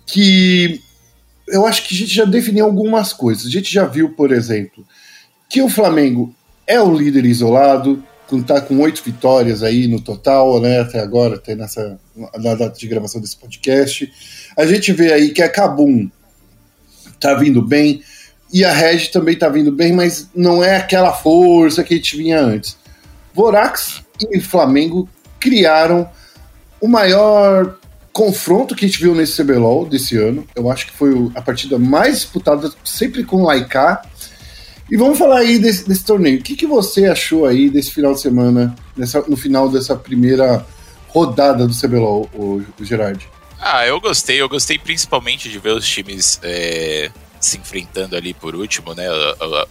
que 0.05 0.81
eu 1.47 1.65
acho 1.65 1.87
que 1.87 1.95
a 1.95 1.97
gente 1.97 2.13
já 2.13 2.25
definiu 2.25 2.65
algumas 2.65 3.11
coisas. 3.13 3.45
A 3.45 3.49
gente 3.49 3.73
já 3.73 3.85
viu, 3.85 4.09
por 4.09 4.31
exemplo, 4.31 4.85
que 5.49 5.61
o 5.61 5.69
Flamengo 5.69 6.35
é 6.67 6.79
o 6.79 6.93
líder 6.93 7.25
isolado, 7.25 8.03
tá 8.45 8.61
com 8.61 8.77
oito 8.79 9.01
vitórias 9.03 9.63
aí 9.63 9.87
no 9.87 9.99
total, 9.99 10.61
né, 10.61 10.81
até 10.81 10.99
agora, 10.99 11.35
até 11.35 11.55
nessa 11.55 11.99
na 12.15 12.53
data 12.53 12.77
de 12.77 12.87
gravação 12.87 13.19
desse 13.19 13.35
podcast. 13.35 14.11
A 14.55 14.65
gente 14.65 14.91
vê 14.91 15.11
aí 15.11 15.29
que 15.29 15.41
a 15.41 15.49
Cabum 15.49 16.09
tá 17.19 17.33
vindo 17.33 17.61
bem. 17.61 18.01
E 18.51 18.65
a 18.65 18.73
Reg 18.73 19.11
também 19.11 19.37
tá 19.37 19.47
vindo 19.47 19.71
bem, 19.71 19.93
mas 19.93 20.29
não 20.33 20.63
é 20.63 20.77
aquela 20.77 21.13
força 21.13 21.83
que 21.83 21.93
a 21.93 21.97
gente 21.97 22.17
vinha 22.17 22.39
antes. 22.39 22.77
Vorax 23.33 24.01
e 24.31 24.39
Flamengo 24.39 25.07
criaram 25.39 26.09
o 26.81 26.87
maior 26.87 27.77
confronto 28.11 28.75
que 28.75 28.85
a 28.85 28.87
gente 28.87 29.01
viu 29.01 29.13
nesse 29.13 29.41
CBLOL 29.41 29.85
desse 29.85 30.17
ano. 30.17 30.45
Eu 30.55 30.69
acho 30.69 30.87
que 30.87 30.93
foi 30.93 31.31
a 31.35 31.41
partida 31.41 31.77
mais 31.77 32.15
disputada, 32.15 32.71
sempre 32.83 33.23
com 33.23 33.43
Laika. 33.43 34.01
E 34.91 34.97
vamos 34.97 35.19
falar 35.19 35.39
aí 35.39 35.59
desse, 35.59 35.87
desse 35.87 36.03
torneio. 36.03 36.39
O 36.39 36.43
que, 36.43 36.55
que 36.55 36.65
você 36.65 37.05
achou 37.05 37.45
aí 37.45 37.69
desse 37.69 37.91
final 37.91 38.13
de 38.13 38.21
semana, 38.21 38.75
nessa, 38.97 39.21
no 39.21 39.37
final 39.37 39.69
dessa 39.69 39.95
primeira 39.95 40.65
rodada 41.07 41.67
do 41.67 41.73
CBLOL, 41.73 42.27
o, 42.33 42.63
o 42.79 42.83
Gerard? 42.83 43.29
Ah, 43.59 43.85
eu 43.85 43.99
gostei. 43.99 44.41
Eu 44.41 44.49
gostei 44.49 44.79
principalmente 44.79 45.49
de 45.49 45.59
ver 45.59 45.73
os 45.73 45.87
times 45.87 46.39
é, 46.41 47.11
se 47.39 47.57
enfrentando 47.57 48.15
ali 48.15 48.33
por 48.33 48.55
último, 48.55 48.93
né? 48.93 49.05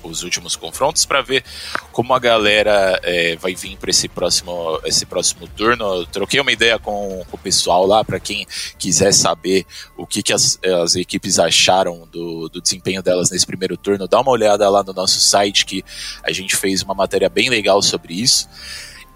Os 0.02 0.22
últimos 0.22 0.56
confrontos 0.56 1.04
para 1.04 1.22
ver 1.22 1.44
como 1.92 2.14
a 2.14 2.18
galera 2.18 2.98
é, 3.02 3.36
vai 3.36 3.54
vir 3.54 3.76
para 3.76 3.90
esse 3.90 4.08
próximo, 4.08 4.80
esse 4.84 5.06
próximo 5.06 5.46
turno. 5.48 5.84
Eu 5.84 6.06
troquei 6.06 6.40
uma 6.40 6.52
ideia 6.52 6.78
com, 6.78 7.24
o 7.30 7.38
pessoal 7.38 7.86
lá 7.86 8.04
para 8.04 8.18
quem 8.20 8.46
quiser 8.78 9.12
saber 9.12 9.66
o 9.96 10.06
que, 10.06 10.22
que 10.22 10.32
as, 10.32 10.58
as 10.82 10.94
equipes 10.94 11.38
acharam 11.38 12.06
do, 12.10 12.48
do 12.48 12.60
desempenho 12.60 13.02
delas 13.02 13.30
nesse 13.30 13.46
primeiro 13.46 13.76
turno. 13.76 14.08
Dá 14.08 14.20
uma 14.20 14.30
olhada 14.30 14.68
lá 14.68 14.82
no 14.82 14.92
nosso 14.92 15.20
site 15.20 15.64
que 15.64 15.84
a 16.22 16.32
gente 16.32 16.56
fez 16.56 16.82
uma 16.82 16.94
matéria 16.94 17.28
bem 17.28 17.48
legal 17.48 17.82
sobre 17.82 18.14
isso. 18.14 18.48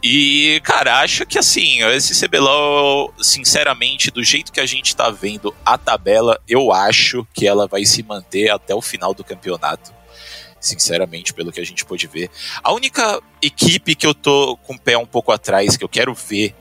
E, 0.03 0.61
cara, 0.65 0.99
acho 1.01 1.25
que 1.25 1.39
assim, 1.39 1.81
esse 1.85 2.27
CBLOL, 2.27 3.15
sinceramente, 3.21 4.11
do 4.11 4.25
jeito 4.25 4.51
que 4.53 4.59
a 4.59 4.67
gente 4.67 4.97
tá 4.97 5.09
vendo 5.11 5.55
a 5.65 5.79
tabela, 5.79 6.41
eu 6.49 6.73
acho 6.73 7.25
que 7.33 7.47
ela 7.47 7.69
vai 7.69 7.85
se 7.85 8.03
manter 8.03 8.51
até 8.51 8.75
o 8.75 8.83
final 8.83 9.15
do 9.15 9.23
campeonato. 9.23 9.95
Sinceramente, 10.59 11.33
pelo 11.33 11.53
que 11.53 11.61
a 11.61 11.65
gente 11.65 11.85
pôde 11.85 12.09
ver. 12.09 12.31
A 12.63 12.73
única 12.73 13.21
equipe 13.41 13.95
que 13.95 14.07
eu 14.07 14.15
tô 14.15 14.57
com 14.59 14.75
o 14.75 14.79
pé 14.79 14.99
um 14.99 15.07
pouco 15.07 15.31
atrás, 15.31 15.77
que 15.77 15.85
eu 15.85 15.89
quero 15.89 16.15
ver 16.15 16.55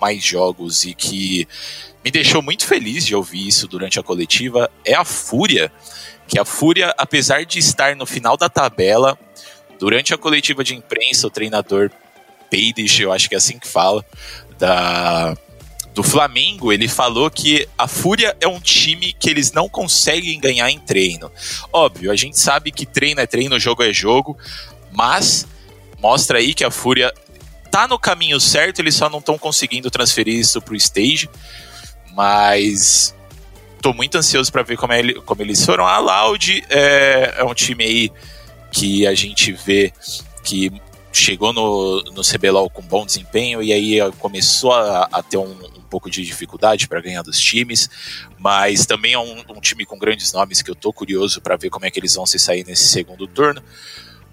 mais 0.00 0.22
jogos 0.22 0.84
e 0.84 0.94
que 0.94 1.46
me 2.04 2.10
deixou 2.10 2.42
muito 2.42 2.66
feliz 2.66 3.04
de 3.04 3.14
ouvir 3.14 3.46
isso 3.46 3.68
durante 3.68 3.98
a 3.98 4.02
coletiva 4.02 4.70
é 4.84 4.94
a 4.94 5.04
Fúria. 5.04 5.72
Que 6.26 6.38
a 6.38 6.44
Fúria, 6.44 6.94
apesar 6.98 7.44
de 7.44 7.58
estar 7.58 7.94
no 7.96 8.06
final 8.06 8.36
da 8.36 8.48
tabela, 8.48 9.18
durante 9.78 10.12
a 10.12 10.18
coletiva 10.18 10.62
de 10.62 10.74
imprensa, 10.74 11.26
o 11.26 11.30
treinador 11.30 11.90
Peidish, 12.50 13.00
eu 13.00 13.12
acho 13.12 13.28
que 13.28 13.34
é 13.34 13.38
assim 13.38 13.58
que 13.58 13.66
fala, 13.66 14.04
da, 14.58 15.36
do 15.94 16.02
Flamengo, 16.02 16.72
ele 16.72 16.88
falou 16.88 17.30
que 17.30 17.68
a 17.76 17.88
Fúria 17.88 18.36
é 18.40 18.46
um 18.46 18.60
time 18.60 19.12
que 19.12 19.28
eles 19.28 19.52
não 19.52 19.68
conseguem 19.68 20.38
ganhar 20.38 20.70
em 20.70 20.78
treino. 20.78 21.30
Óbvio, 21.72 22.10
a 22.10 22.16
gente 22.16 22.38
sabe 22.38 22.70
que 22.70 22.86
treino 22.86 23.20
é 23.20 23.26
treino, 23.26 23.58
jogo 23.58 23.82
é 23.82 23.92
jogo, 23.92 24.36
mas 24.92 25.46
mostra 25.98 26.38
aí 26.38 26.54
que 26.54 26.64
a 26.64 26.70
Fúria 26.70 27.12
tá 27.70 27.86
no 27.86 27.98
caminho 27.98 28.40
certo, 28.40 28.80
eles 28.80 28.94
só 28.94 29.08
não 29.10 29.18
estão 29.18 29.36
conseguindo 29.36 29.90
transferir 29.90 30.34
isso 30.34 30.60
pro 30.60 30.76
stage. 30.76 31.28
Mas 32.14 33.14
tô 33.80 33.92
muito 33.92 34.18
ansioso 34.18 34.50
para 34.50 34.62
ver 34.62 34.76
como, 34.76 34.92
é, 34.92 35.14
como, 35.24 35.42
eles 35.42 35.64
foram. 35.64 35.86
A 35.86 35.98
Loud 35.98 36.64
é, 36.68 37.34
é, 37.38 37.44
um 37.44 37.54
time 37.54 37.84
aí 37.84 38.12
que 38.70 39.06
a 39.06 39.14
gente 39.14 39.52
vê 39.52 39.92
que 40.44 40.72
chegou 41.12 41.52
no, 41.52 42.02
no 42.12 42.22
CBLOL 42.22 42.68
com 42.70 42.82
bom 42.82 43.04
desempenho 43.04 43.62
e 43.62 43.72
aí 43.72 43.98
começou 44.18 44.72
a, 44.72 45.08
a 45.10 45.22
ter 45.22 45.36
um, 45.36 45.50
um, 45.50 45.82
pouco 45.88 46.10
de 46.10 46.22
dificuldade 46.24 46.86
para 46.86 47.00
ganhar 47.00 47.22
dos 47.22 47.40
times, 47.40 47.88
mas 48.38 48.84
também 48.84 49.14
é 49.14 49.18
um, 49.18 49.40
um, 49.48 49.60
time 49.60 49.86
com 49.86 49.98
grandes 49.98 50.32
nomes 50.32 50.60
que 50.60 50.70
eu 50.70 50.74
tô 50.74 50.92
curioso 50.92 51.40
para 51.40 51.56
ver 51.56 51.70
como 51.70 51.86
é 51.86 51.90
que 51.90 51.98
eles 51.98 52.14
vão 52.14 52.26
se 52.26 52.38
sair 52.38 52.64
nesse 52.66 52.88
segundo 52.88 53.26
turno. 53.26 53.62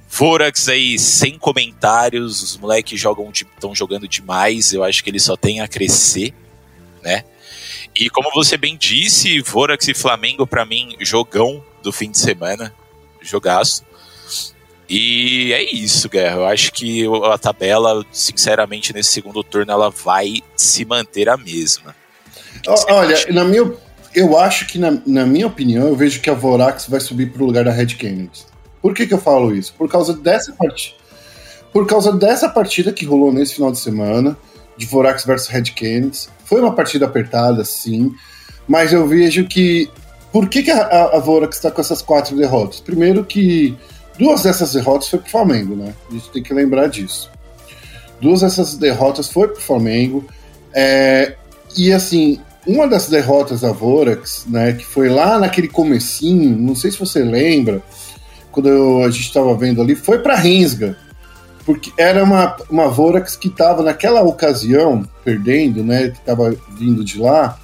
Vorax 0.09 0.69
aí 0.69 0.99
sem 0.99 1.37
comentários, 1.37 2.41
os 2.41 2.57
moleques 2.57 2.99
jogam 2.99 3.31
estão 3.31 3.73
jogando 3.73 4.07
demais, 4.07 4.73
eu 4.73 4.83
acho 4.83 5.03
que 5.03 5.09
eles 5.09 5.23
só 5.23 5.35
têm 5.35 5.61
a 5.61 5.67
crescer, 5.67 6.33
né? 7.01 7.23
E 7.95 8.09
como 8.09 8.29
você 8.33 8.57
bem 8.57 8.75
disse, 8.77 9.39
Vorax 9.41 9.87
e 9.87 9.93
Flamengo, 9.93 10.45
para 10.45 10.65
mim, 10.65 10.97
jogão 10.99 11.63
do 11.81 11.93
fim 11.93 12.11
de 12.11 12.17
semana. 12.17 12.73
Jogaço. 13.21 13.85
E 14.89 15.51
é 15.53 15.75
isso, 15.75 16.07
Guerra. 16.07 16.37
Eu 16.37 16.45
acho 16.45 16.71
que 16.71 17.05
a 17.31 17.37
tabela, 17.37 18.05
sinceramente, 18.11 18.93
nesse 18.93 19.09
segundo 19.11 19.43
turno, 19.43 19.71
ela 19.71 19.89
vai 19.89 20.41
se 20.55 20.85
manter 20.85 21.27
a 21.27 21.37
mesma. 21.37 21.95
Olha, 22.89 23.17
na 23.31 23.43
minha, 23.43 23.73
eu 24.13 24.37
acho 24.37 24.67
que, 24.67 24.77
na, 24.77 24.97
na, 25.05 25.25
minha 25.25 25.47
opinião, 25.47 25.87
eu 25.87 25.95
vejo 25.95 26.21
que 26.21 26.29
a 26.29 26.33
Vorax 26.33 26.87
vai 26.87 26.99
subir 26.99 27.31
para 27.31 27.41
o 27.41 27.45
lugar 27.45 27.65
da 27.65 27.71
Red 27.71 27.87
Kennedy. 27.87 28.45
Por 28.81 28.93
que, 28.93 29.07
que 29.07 29.13
eu 29.13 29.19
falo 29.19 29.55
isso? 29.55 29.73
Por 29.73 29.89
causa 29.89 30.13
dessa 30.13 30.53
partida. 30.53 30.95
Por 31.73 31.87
causa 31.87 32.11
dessa 32.13 32.47
partida 32.47 32.93
que 32.93 33.05
rolou 33.05 33.33
nesse 33.33 33.55
final 33.55 33.71
de 33.71 33.79
semana, 33.79 34.37
de 34.77 34.85
Vorax 34.85 35.25
versus 35.25 35.47
Red 35.47 35.63
Kennedy. 35.63 36.27
Foi 36.45 36.61
uma 36.61 36.73
partida 36.73 37.05
apertada, 37.05 37.65
sim, 37.65 38.13
mas 38.67 38.93
eu 38.93 39.07
vejo 39.07 39.45
que. 39.45 39.89
Por 40.31 40.49
que, 40.49 40.63
que 40.63 40.71
a, 40.71 40.81
a, 40.81 41.17
a 41.17 41.19
Vorax 41.19 41.55
está 41.55 41.71
com 41.71 41.81
essas 41.81 42.01
quatro 42.01 42.35
derrotas? 42.35 42.79
Primeiro, 42.79 43.23
que 43.23 43.75
duas 44.17 44.43
dessas 44.43 44.73
derrotas 44.73 45.09
foi 45.09 45.19
pro 45.19 45.29
Flamengo, 45.29 45.75
né? 45.75 45.93
A 46.09 46.13
gente 46.13 46.29
tem 46.29 46.43
que 46.43 46.53
lembrar 46.53 46.87
disso. 46.87 47.29
Duas 48.21 48.41
dessas 48.41 48.75
derrotas 48.75 49.29
foi 49.29 49.47
pro 49.47 49.61
Flamengo. 49.61 50.25
É, 50.73 51.35
e 51.77 51.91
assim, 51.91 52.39
uma 52.65 52.87
das 52.87 53.07
derrotas 53.09 53.61
da 53.61 53.71
Vorax, 53.71 54.45
né, 54.47 54.73
que 54.73 54.85
foi 54.85 55.09
lá 55.09 55.37
naquele 55.39 55.67
comecinho, 55.67 56.57
não 56.57 56.75
sei 56.75 56.91
se 56.91 56.99
você 56.99 57.23
lembra, 57.23 57.81
quando 58.51 58.69
eu, 58.69 59.03
a 59.03 59.09
gente 59.09 59.25
estava 59.25 59.55
vendo 59.55 59.81
ali, 59.81 59.95
foi 59.95 60.19
para 60.19 60.35
Rensga 60.35 60.97
porque 61.65 61.91
era 61.97 62.23
uma, 62.23 62.55
uma 62.69 62.87
Vorax 62.87 63.35
que 63.35 63.47
estava 63.47 63.81
naquela 63.81 64.21
ocasião 64.21 65.03
perdendo, 65.23 65.83
né, 65.83 66.09
que 66.09 66.19
estava 66.19 66.55
vindo 66.77 67.03
de 67.03 67.19
lá, 67.19 67.57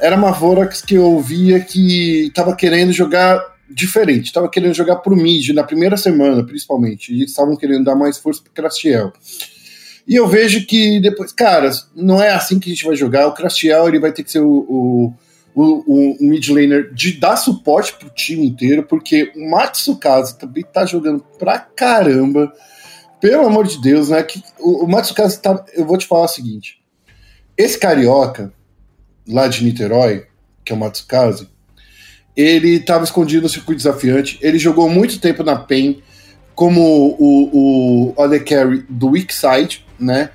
era 0.00 0.16
uma 0.16 0.32
Vorax 0.32 0.82
que 0.82 0.94
eu 0.94 1.20
via 1.20 1.60
que 1.60 2.26
estava 2.26 2.54
querendo 2.54 2.92
jogar 2.92 3.40
diferente, 3.70 4.26
estava 4.26 4.48
querendo 4.48 4.74
jogar 4.74 4.96
pro 4.96 5.16
mid 5.16 5.50
na 5.50 5.64
primeira 5.64 5.96
semana, 5.96 6.44
principalmente, 6.44 7.12
e 7.12 7.24
estavam 7.24 7.56
querendo 7.56 7.84
dar 7.84 7.94
mais 7.94 8.18
força 8.18 8.42
pro 8.42 8.52
Crastiel. 8.52 9.12
E 10.06 10.14
eu 10.14 10.26
vejo 10.26 10.66
que 10.66 11.00
depois, 11.00 11.32
cara, 11.32 11.70
não 11.94 12.22
é 12.22 12.30
assim 12.30 12.58
que 12.58 12.70
a 12.70 12.74
gente 12.74 12.86
vai 12.86 12.96
jogar, 12.96 13.26
o 13.26 13.34
Crastiel 13.34 13.88
ele 13.88 13.98
vai 13.98 14.12
ter 14.12 14.22
que 14.22 14.32
ser 14.32 14.40
o, 14.40 14.66
o 14.68 15.14
o, 15.60 16.16
o, 16.20 16.28
mid 16.28 16.48
laner 16.48 16.92
de 16.94 17.12
dar 17.14 17.36
suporte 17.36 17.92
pro 17.94 18.10
time 18.10 18.46
inteiro, 18.46 18.84
porque 18.84 19.32
o 19.34 19.50
Matsukaze 19.50 20.38
também 20.38 20.62
tá 20.62 20.86
jogando 20.86 21.24
pra 21.36 21.58
caramba. 21.58 22.52
Pelo 23.20 23.46
amor 23.46 23.66
de 23.66 23.80
Deus, 23.80 24.10
né? 24.10 24.22
Que 24.22 24.40
o, 24.60 24.84
o 24.84 24.88
Matsukaze 24.88 25.40
tá. 25.40 25.64
Eu 25.74 25.84
vou 25.84 25.98
te 25.98 26.06
falar 26.06 26.24
o 26.24 26.28
seguinte: 26.28 26.80
esse 27.56 27.76
carioca 27.76 28.52
lá 29.26 29.48
de 29.48 29.64
Niterói, 29.64 30.26
que 30.64 30.72
é 30.72 30.76
o 30.76 30.78
Matsukaze, 30.78 31.48
ele 32.38 32.76
estava 32.76 33.02
escondido 33.02 33.42
no 33.42 33.48
circuito 33.48 33.78
desafiante. 33.78 34.38
Ele 34.40 34.60
jogou 34.60 34.88
muito 34.88 35.18
tempo 35.18 35.42
na 35.42 35.56
PEN 35.56 36.00
como 36.54 36.80
o, 37.18 38.12
o 38.14 38.22
AD 38.22 38.38
Carry 38.40 38.84
do 38.88 39.08
Weak 39.08 39.34
Side, 39.34 39.84
né? 39.98 40.30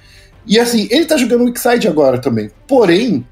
E 0.46 0.60
assim, 0.60 0.86
ele 0.92 1.06
tá 1.06 1.16
jogando 1.16 1.46
Weak 1.46 1.58
Side 1.58 1.88
agora 1.88 2.20
também. 2.20 2.52
Porém, 2.68 3.26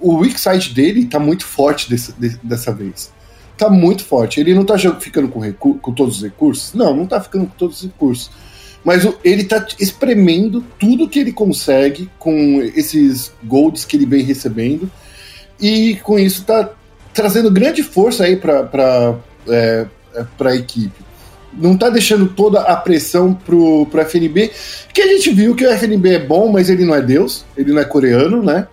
o 0.00 0.16
Weak 0.16 0.40
Side 0.40 0.74
dele 0.74 1.06
tá 1.06 1.20
muito 1.20 1.46
forte 1.46 1.88
desse, 1.88 2.12
de, 2.14 2.30
dessa 2.42 2.72
vez. 2.72 3.12
Tá 3.56 3.70
muito 3.70 4.04
forte. 4.04 4.40
Ele 4.40 4.54
não 4.54 4.64
tá 4.64 4.76
ficando 4.98 5.28
com, 5.28 5.74
com 5.78 5.92
todos 5.92 6.16
os 6.16 6.22
recursos? 6.24 6.74
Não, 6.74 6.96
não 6.96 7.06
tá 7.06 7.20
ficando 7.20 7.46
com 7.46 7.56
todos 7.56 7.76
os 7.76 7.84
recursos 7.84 8.30
mas 8.82 9.06
ele 9.22 9.44
tá 9.44 9.66
espremendo 9.78 10.64
tudo 10.78 11.06
que 11.06 11.18
ele 11.18 11.32
consegue 11.32 12.08
com 12.18 12.62
esses 12.74 13.30
golds 13.44 13.84
que 13.84 13.94
ele 13.94 14.06
vem 14.06 14.22
recebendo 14.22 14.90
e 15.60 15.96
com 15.96 16.18
isso 16.18 16.46
tá 16.46 16.70
trazendo 17.12 17.50
grande 17.50 17.82
força 17.82 18.24
aí 18.24 18.36
para 18.36 19.16
é, 19.48 19.86
é 20.14 20.26
a 20.44 20.54
equipe. 20.54 21.10
Não 21.52 21.76
tá 21.76 21.88
deixando 21.88 22.28
toda 22.28 22.60
a 22.60 22.76
pressão 22.76 23.34
pro, 23.34 23.86
pro 23.86 24.00
FNB, 24.02 24.52
que 24.94 25.02
a 25.02 25.06
gente 25.08 25.30
viu 25.32 25.54
que 25.54 25.66
o 25.66 25.70
FNB 25.70 26.14
é 26.14 26.18
bom, 26.18 26.50
mas 26.50 26.70
ele 26.70 26.84
não 26.84 26.94
é 26.94 27.02
Deus, 27.02 27.44
ele 27.56 27.72
não 27.72 27.80
é 27.80 27.84
coreano, 27.84 28.42
né? 28.42 28.68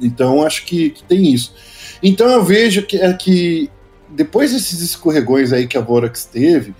Então 0.00 0.42
acho 0.42 0.66
que, 0.66 0.90
que 0.90 1.02
tem 1.04 1.32
isso. 1.32 1.54
Então 2.02 2.28
eu 2.28 2.44
vejo 2.44 2.82
que, 2.82 2.98
é 2.98 3.12
que 3.14 3.70
depois 4.08 4.52
desses 4.52 4.80
escorregões 4.80 5.52
aí 5.52 5.66
que 5.66 5.78
a 5.78 5.80
Vorax 5.80 6.24
teve, 6.24 6.74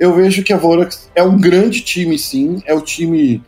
eu 0.00 0.14
vejo 0.14 0.42
que 0.42 0.52
a 0.52 0.56
Vorax 0.56 1.10
é 1.14 1.22
um 1.22 1.38
grande 1.38 1.80
time, 1.82 2.18
sim. 2.18 2.62
É 2.66 2.74
o 2.74 2.80
time 2.80 3.42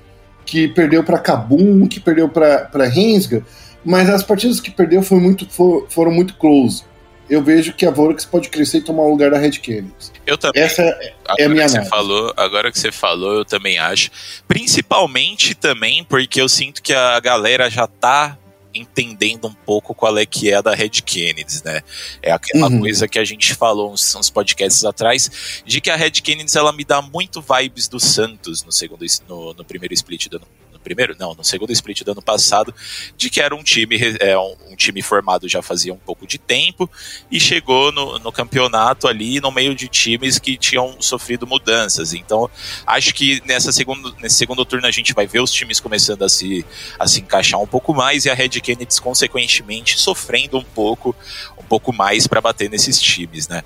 que 0.44 0.68
perdeu 0.68 1.04
para 1.04 1.18
Kabum, 1.18 1.86
que 1.86 2.00
perdeu 2.00 2.28
para 2.28 2.86
Rensga, 2.86 3.44
mas 3.84 4.08
as 4.10 4.22
partidas 4.22 4.60
que 4.60 4.70
perdeu 4.70 5.02
foi 5.02 5.18
muito, 5.18 5.48
for, 5.48 5.86
foram 5.88 6.12
muito 6.12 6.34
close. 6.34 6.84
Eu 7.28 7.44
vejo 7.44 7.72
que 7.72 7.86
a 7.86 7.90
Vorax 7.92 8.24
pode 8.24 8.48
crescer 8.48 8.78
e 8.78 8.80
tomar 8.80 9.04
o 9.04 9.10
lugar 9.10 9.30
da 9.30 9.38
Red 9.38 9.52
Canids. 9.52 10.12
Eu 10.26 10.36
também. 10.36 10.60
Essa 10.60 10.82
é, 10.82 11.14
é 11.38 11.44
a 11.44 11.48
minha 11.48 11.68
falou, 11.84 12.34
Agora 12.36 12.72
que 12.72 12.78
você 12.78 12.90
falou, 12.90 13.34
eu 13.34 13.44
também 13.44 13.78
acho. 13.78 14.10
Principalmente 14.48 15.54
também 15.54 16.02
porque 16.02 16.40
eu 16.40 16.48
sinto 16.48 16.82
que 16.82 16.92
a 16.92 17.20
galera 17.20 17.70
já 17.70 17.86
tá 17.86 18.36
entendendo 18.74 19.46
um 19.46 19.54
pouco 19.54 19.94
qual 19.94 20.16
é 20.18 20.26
que 20.26 20.50
é 20.50 20.56
a 20.56 20.60
da 20.60 20.74
Red 20.74 20.90
Kennedy, 21.04 21.60
né? 21.64 21.82
É 22.20 22.32
aquela 22.32 22.68
uhum. 22.68 22.80
coisa 22.80 23.06
que 23.06 23.18
a 23.18 23.24
gente 23.24 23.54
falou 23.54 23.92
uns, 23.92 24.14
uns, 24.14 24.30
podcasts 24.30 24.84
atrás, 24.84 25.62
de 25.64 25.80
que 25.80 25.90
a 25.90 25.96
Red 25.96 26.12
Kennedy 26.12 26.56
ela 26.56 26.72
me 26.72 26.84
dá 26.84 27.00
muito 27.02 27.42
vibes 27.42 27.88
do 27.88 28.00
Santos 28.00 28.64
no 28.64 28.72
segundo 28.72 29.04
no, 29.28 29.54
no 29.54 29.64
primeiro 29.64 29.94
split 29.94 30.28
do 30.28 30.36
ano 30.36 30.46
primeiro, 30.82 31.14
não, 31.18 31.34
no 31.34 31.44
segundo 31.44 31.72
split 31.72 32.02
do 32.02 32.12
ano 32.12 32.22
passado, 32.22 32.74
de 33.16 33.30
que 33.30 33.40
era 33.40 33.54
um 33.54 33.62
time, 33.62 33.96
é, 34.18 34.38
um, 34.38 34.76
time 34.76 35.02
formado 35.02 35.48
já 35.48 35.62
fazia 35.62 35.92
um 35.92 35.98
pouco 35.98 36.26
de 36.26 36.38
tempo 36.38 36.90
e 37.30 37.38
chegou 37.38 37.92
no, 37.92 38.18
no 38.18 38.32
campeonato 38.32 39.06
ali 39.06 39.40
no 39.40 39.50
meio 39.50 39.74
de 39.74 39.88
times 39.88 40.38
que 40.38 40.56
tinham 40.56 41.00
sofrido 41.00 41.46
mudanças. 41.46 42.12
Então, 42.12 42.50
acho 42.86 43.14
que 43.14 43.42
nessa 43.46 43.72
segundo, 43.72 44.14
nesse 44.20 44.36
segundo 44.36 44.64
turno 44.64 44.86
a 44.86 44.90
gente 44.90 45.12
vai 45.12 45.26
ver 45.26 45.40
os 45.40 45.52
times 45.52 45.80
começando 45.80 46.22
a 46.22 46.28
se, 46.28 46.64
a 46.98 47.06
se 47.06 47.20
encaixar 47.20 47.60
um 47.60 47.66
pouco 47.66 47.92
mais 47.92 48.24
e 48.24 48.30
a 48.30 48.34
Red 48.34 48.48
Kennedy, 48.48 49.00
consequentemente, 49.00 50.00
sofrendo 50.00 50.58
um 50.58 50.64
pouco, 50.64 51.14
um 51.58 51.64
pouco 51.64 51.92
mais 51.92 52.26
para 52.26 52.40
bater 52.40 52.70
nesses 52.70 53.00
times, 53.00 53.48
né? 53.48 53.62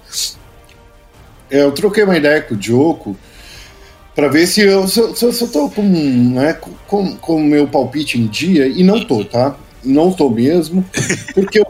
É, 1.51 1.63
eu 1.63 1.73
troquei 1.73 2.03
uma 2.03 2.17
ideia 2.17 2.43
com 2.43 2.55
o 2.55 2.57
Diogo 2.57 3.17
para 4.15 4.29
ver 4.29 4.47
se 4.47 4.61
eu, 4.61 4.87
se, 4.87 5.17
se, 5.17 5.33
se 5.33 5.43
eu 5.43 5.49
tô 5.49 5.69
com, 5.69 5.83
né, 5.83 6.57
com, 6.87 7.17
com 7.17 7.43
meu 7.43 7.67
palpite 7.67 8.19
em 8.19 8.27
dia, 8.27 8.67
e 8.67 8.83
não 8.83 9.05
tô, 9.05 9.25
tá? 9.25 9.57
Não 9.85 10.13
tô 10.13 10.31
mesmo, 10.31 10.85
porque 11.35 11.59
eu, 11.59 11.67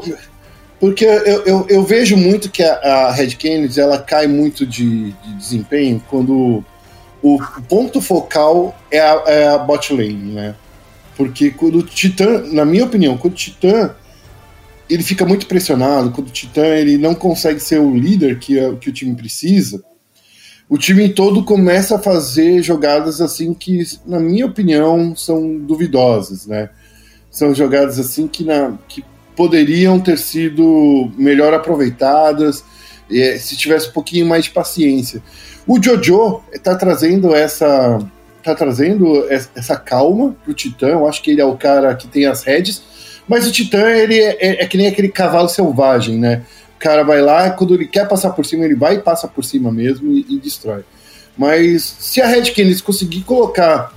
porque 0.78 1.04
eu, 1.04 1.42
eu, 1.44 1.66
eu 1.68 1.82
vejo 1.82 2.16
muito 2.16 2.50
que 2.50 2.62
a, 2.62 2.74
a 2.74 3.12
Red 3.12 3.30
Kennedy 3.30 3.80
ela 3.80 3.98
cai 3.98 4.26
muito 4.26 4.66
de, 4.66 5.12
de 5.12 5.34
desempenho 5.34 6.02
quando 6.10 6.62
o, 7.22 7.36
o 7.36 7.62
ponto 7.68 8.00
focal 8.02 8.78
é 8.90 9.00
a, 9.00 9.22
é 9.26 9.48
a 9.48 9.58
bot 9.58 9.92
lane, 9.92 10.34
né? 10.34 10.54
Porque 11.16 11.50
quando 11.50 11.78
o 11.78 11.82
Titã, 11.82 12.42
na 12.52 12.64
minha 12.64 12.84
opinião, 12.84 13.16
quando 13.16 13.32
o 13.32 13.36
Titã 13.36 13.94
ele 14.90 15.02
fica 15.02 15.24
muito 15.24 15.46
pressionado, 15.46 16.10
quando 16.10 16.28
o 16.28 16.32
Titã 16.32 16.66
ele 16.66 16.98
não 16.98 17.14
consegue 17.14 17.60
ser 17.60 17.80
o 17.80 17.96
líder 17.96 18.38
que, 18.38 18.56
que 18.76 18.90
o 18.90 18.92
time 18.92 19.14
precisa, 19.14 19.82
o 20.68 20.78
time 20.78 21.08
todo 21.08 21.44
começa 21.44 21.96
a 21.96 21.98
fazer 21.98 22.62
jogadas 22.62 23.20
assim 23.20 23.52
que, 23.52 23.82
na 24.06 24.18
minha 24.18 24.46
opinião, 24.46 25.14
são 25.14 25.58
duvidosas, 25.58 26.46
né? 26.46 26.70
São 27.30 27.54
jogadas 27.54 27.98
assim 27.98 28.26
que, 28.26 28.44
na, 28.44 28.76
que 28.88 29.04
poderiam 29.36 30.00
ter 30.00 30.18
sido 30.18 31.12
melhor 31.18 31.52
aproveitadas 31.52 32.64
é, 33.10 33.36
se 33.38 33.56
tivesse 33.56 33.88
um 33.88 33.92
pouquinho 33.92 34.26
mais 34.26 34.44
de 34.44 34.50
paciência. 34.50 35.22
O 35.66 35.82
Jojo 35.82 36.42
está 36.52 36.74
trazendo 36.74 37.34
essa 37.34 37.98
tá 38.42 38.54
trazendo 38.54 39.26
essa 39.30 39.74
calma 39.74 40.36
pro 40.44 40.52
Titã. 40.52 40.88
Eu 40.88 41.08
acho 41.08 41.22
que 41.22 41.30
ele 41.30 41.40
é 41.40 41.44
o 41.46 41.56
cara 41.56 41.94
que 41.94 42.06
tem 42.06 42.26
as 42.26 42.42
redes, 42.44 42.82
mas 43.26 43.46
o 43.46 43.50
Titã 43.50 43.90
ele 43.90 44.18
é, 44.18 44.36
é, 44.38 44.62
é 44.62 44.66
que 44.66 44.76
nem 44.76 44.86
aquele 44.86 45.08
cavalo 45.08 45.48
selvagem, 45.48 46.18
né? 46.18 46.42
Cara 46.84 47.02
vai 47.02 47.22
lá, 47.22 47.48
quando 47.48 47.74
ele 47.74 47.86
quer 47.86 48.06
passar 48.06 48.28
por 48.32 48.44
cima, 48.44 48.62
ele 48.62 48.74
vai 48.74 48.96
e 48.96 48.98
passa 48.98 49.26
por 49.26 49.42
cima 49.42 49.72
mesmo 49.72 50.12
e, 50.12 50.26
e 50.28 50.38
destrói. 50.38 50.84
Mas 51.34 51.96
se 51.98 52.20
a 52.20 52.26
Red 52.26 52.50
Canids 52.50 52.82
conseguir 52.82 53.22
colocar 53.22 53.90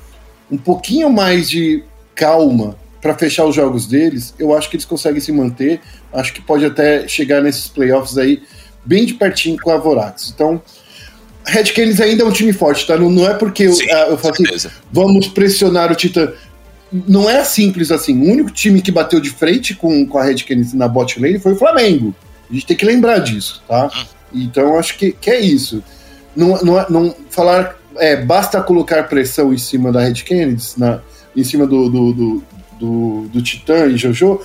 um 0.49 0.57
pouquinho 0.57 1.09
mais 1.09 1.49
de 1.49 1.83
calma 2.15 2.77
para 3.01 3.13
fechar 3.13 3.43
os 3.43 3.53
jogos 3.53 3.87
deles, 3.87 4.33
eu 4.39 4.55
acho 4.55 4.69
que 4.69 4.77
eles 4.77 4.85
conseguem 4.85 5.19
se 5.19 5.33
manter. 5.33 5.81
Acho 6.13 6.31
que 6.31 6.41
pode 6.41 6.63
até 6.63 7.05
chegar 7.09 7.41
nesses 7.41 7.67
playoffs 7.67 8.17
aí 8.17 8.41
bem 8.85 9.05
de 9.05 9.15
pertinho 9.15 9.59
com 9.61 9.69
a 9.69 9.77
Vorax. 9.77 10.31
Então, 10.33 10.61
Red 11.45 11.65
Canids 11.73 11.99
ainda 11.99 12.23
é 12.23 12.25
um 12.25 12.31
time 12.31 12.53
forte, 12.53 12.87
tá? 12.87 12.95
Não, 12.95 13.09
não 13.09 13.29
é 13.29 13.33
porque 13.33 13.69
Sim, 13.69 13.83
eu, 13.89 13.97
eu 14.11 14.17
falo 14.17 14.33
assim, 14.33 14.69
vamos 14.89 15.27
pressionar 15.27 15.91
o 15.91 15.95
Titã. 15.95 16.31
Não 17.05 17.29
é 17.29 17.43
simples 17.43 17.91
assim. 17.91 18.17
O 18.17 18.31
único 18.31 18.49
time 18.49 18.81
que 18.81 18.93
bateu 18.93 19.19
de 19.19 19.29
frente 19.29 19.75
com, 19.75 20.07
com 20.07 20.17
a 20.17 20.23
Red 20.23 20.37
Canids 20.45 20.73
na 20.73 20.87
bot 20.87 21.19
lane 21.19 21.37
foi 21.37 21.51
o 21.51 21.57
Flamengo. 21.57 22.15
A 22.49 22.53
gente 22.53 22.65
tem 22.65 22.77
que 22.77 22.85
lembrar 22.85 23.19
disso, 23.19 23.61
tá? 23.67 23.87
Hum. 23.87 24.05
Então, 24.33 24.77
acho 24.77 24.97
que, 24.97 25.11
que 25.11 25.29
é 25.29 25.39
isso. 25.39 25.83
Não, 26.35 26.61
não, 26.61 26.85
não 26.89 27.15
falar, 27.29 27.77
é, 27.97 28.15
basta 28.15 28.61
colocar 28.61 29.03
pressão 29.07 29.53
em 29.53 29.57
cima 29.57 29.91
da 29.91 30.01
Red 30.01 30.23
Canids, 30.23 30.75
na, 30.77 31.01
em 31.35 31.43
cima 31.43 31.65
do, 31.65 31.89
do, 31.89 32.13
do, 32.13 32.43
do, 32.79 33.21
do 33.29 33.41
Titã 33.41 33.87
e 33.87 33.97
Jojo, 33.97 34.41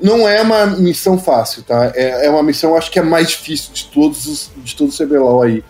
não 0.00 0.28
é 0.28 0.42
uma 0.42 0.66
missão 0.66 1.18
fácil, 1.18 1.62
tá? 1.62 1.92
É, 1.94 2.26
é 2.26 2.30
uma 2.30 2.42
missão, 2.42 2.76
acho 2.76 2.90
que 2.90 2.98
é 2.98 3.02
mais 3.02 3.28
difícil 3.30 3.72
de 3.72 3.86
todos 3.86 4.26
os, 4.26 4.50
de 4.56 4.76
todo 4.76 4.90
o 4.90 4.96
CBLOL 4.96 5.42
aí, 5.42 5.64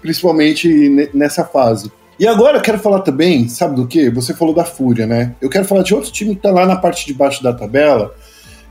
principalmente 0.00 1.10
nessa 1.12 1.44
fase. 1.44 1.90
E 2.18 2.26
agora 2.26 2.58
eu 2.58 2.62
quero 2.62 2.78
falar 2.78 3.00
também, 3.00 3.48
sabe 3.48 3.76
do 3.76 3.86
que? 3.86 4.08
Você 4.10 4.32
falou 4.32 4.54
da 4.54 4.64
Fúria, 4.64 5.06
né? 5.06 5.34
Eu 5.40 5.50
quero 5.50 5.66
falar 5.66 5.82
de 5.82 5.94
outro 5.94 6.10
time 6.10 6.34
que 6.34 6.42
tá 6.42 6.50
lá 6.50 6.64
na 6.64 6.76
parte 6.76 7.06
de 7.06 7.12
baixo 7.12 7.42
da 7.42 7.52
tabela, 7.52 8.14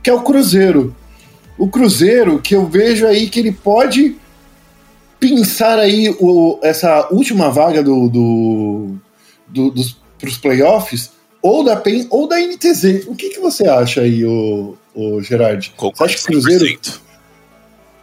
que 0.01 0.09
é 0.09 0.13
o 0.13 0.21
Cruzeiro. 0.21 0.95
O 1.57 1.67
Cruzeiro, 1.67 2.39
que 2.39 2.55
eu 2.55 2.65
vejo 2.65 3.07
aí 3.07 3.29
que 3.29 3.39
ele 3.39 3.51
pode 3.51 4.15
pensar 5.19 5.79
aí 5.79 6.13
o, 6.19 6.59
essa 6.61 7.07
última 7.11 7.49
vaga 7.49 7.81
do, 7.81 8.09
do, 8.09 8.95
do 9.47 9.71
dos, 9.71 9.97
pros 10.19 10.37
playoffs, 10.37 11.11
ou 11.41 11.63
da 11.63 11.75
PEN 11.75 12.07
ou 12.09 12.27
da 12.27 12.39
NTZ. 12.39 13.07
O 13.07 13.15
que, 13.15 13.29
que 13.29 13.39
você 13.39 13.67
acha 13.67 14.01
aí, 14.01 14.25
o, 14.25 14.75
o 14.93 15.21
Gerard? 15.21 15.73
Você 15.77 16.03
acha 16.03 16.17
que 16.17 16.23
o 16.23 16.25
Cruzeiro. 16.25 16.79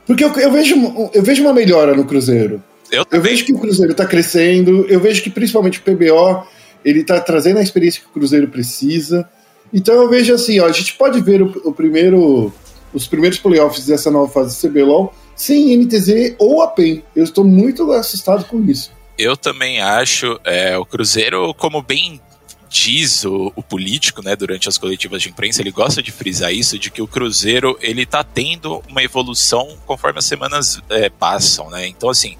Porque 0.06 0.24
eu, 0.24 0.32
eu, 0.34 0.50
vejo, 0.52 1.10
eu 1.12 1.22
vejo 1.22 1.42
uma 1.42 1.52
melhora 1.52 1.94
no 1.94 2.04
Cruzeiro. 2.04 2.62
Eu, 2.90 3.04
eu 3.10 3.22
vejo 3.22 3.44
que 3.44 3.52
o 3.52 3.58
Cruzeiro 3.58 3.92
está 3.92 4.06
crescendo, 4.06 4.86
eu 4.88 5.00
vejo 5.00 5.22
que 5.22 5.30
principalmente 5.30 5.78
o 5.78 5.82
PBO 5.82 6.46
ele 6.84 7.00
está 7.00 7.20
trazendo 7.20 7.58
a 7.58 7.62
experiência 7.62 8.00
que 8.00 8.08
o 8.08 8.12
Cruzeiro 8.12 8.48
precisa. 8.48 9.28
Então 9.72 9.94
eu 9.94 10.10
vejo 10.10 10.34
assim, 10.34 10.60
ó, 10.60 10.66
a 10.66 10.72
gente 10.72 10.94
pode 10.94 11.20
ver 11.20 11.42
o, 11.42 11.46
o 11.64 11.72
primeiro, 11.72 12.52
os 12.92 13.06
primeiros 13.06 13.38
playoffs 13.38 13.86
dessa 13.86 14.10
nova 14.10 14.30
fase 14.30 14.60
do 14.60 14.68
CBLOL 14.68 15.14
sem 15.34 15.76
NTZ 15.76 16.36
ou 16.38 16.62
a 16.62 16.68
PEN. 16.68 17.02
Eu 17.14 17.24
estou 17.24 17.44
muito 17.44 17.90
assustado 17.92 18.44
com 18.44 18.62
isso. 18.62 18.92
Eu 19.18 19.36
também 19.36 19.80
acho. 19.80 20.38
É, 20.44 20.76
o 20.76 20.84
Cruzeiro, 20.84 21.54
como 21.54 21.82
bem 21.82 22.20
diz 22.68 23.24
o, 23.24 23.52
o, 23.54 23.62
político, 23.62 24.22
né, 24.22 24.34
durante 24.34 24.66
as 24.66 24.78
coletivas 24.78 25.20
de 25.20 25.28
imprensa, 25.28 25.60
ele 25.60 25.70
gosta 25.70 26.02
de 26.02 26.10
frisar 26.10 26.52
isso, 26.54 26.78
de 26.78 26.90
que 26.90 27.02
o 27.02 27.06
Cruzeiro 27.06 27.78
ele 27.82 28.06
tá 28.06 28.24
tendo 28.24 28.82
uma 28.88 29.02
evolução 29.02 29.76
conforme 29.86 30.18
as 30.18 30.24
semanas 30.24 30.80
é, 30.88 31.10
passam, 31.10 31.68
né? 31.68 31.86
Então, 31.86 32.08
assim, 32.08 32.36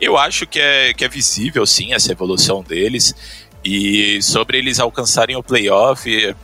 eu 0.00 0.16
acho 0.16 0.46
que 0.46 0.58
é, 0.58 0.94
que 0.94 1.04
é 1.04 1.08
visível, 1.08 1.66
sim, 1.66 1.92
essa 1.92 2.10
evolução 2.12 2.62
deles. 2.62 3.14
E 3.62 4.22
sobre 4.22 4.56
eles 4.56 4.80
alcançarem 4.80 5.36
o 5.36 5.42
playoff, 5.42 6.34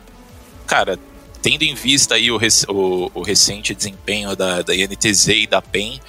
cara, 0.67 0.99
tendo 1.45 1.63
em 1.63 1.75
vista 1.75 2.15
aí 2.15 2.31
o, 2.31 2.41
o, 2.69 3.11
o 3.13 3.23
recente 3.23 3.75
desempenho 3.75 4.35
da, 4.35 4.63
da 4.63 4.75
INTZ 4.75 5.29
e 5.29 5.47
da 5.47 5.61
PEN, 5.61 6.01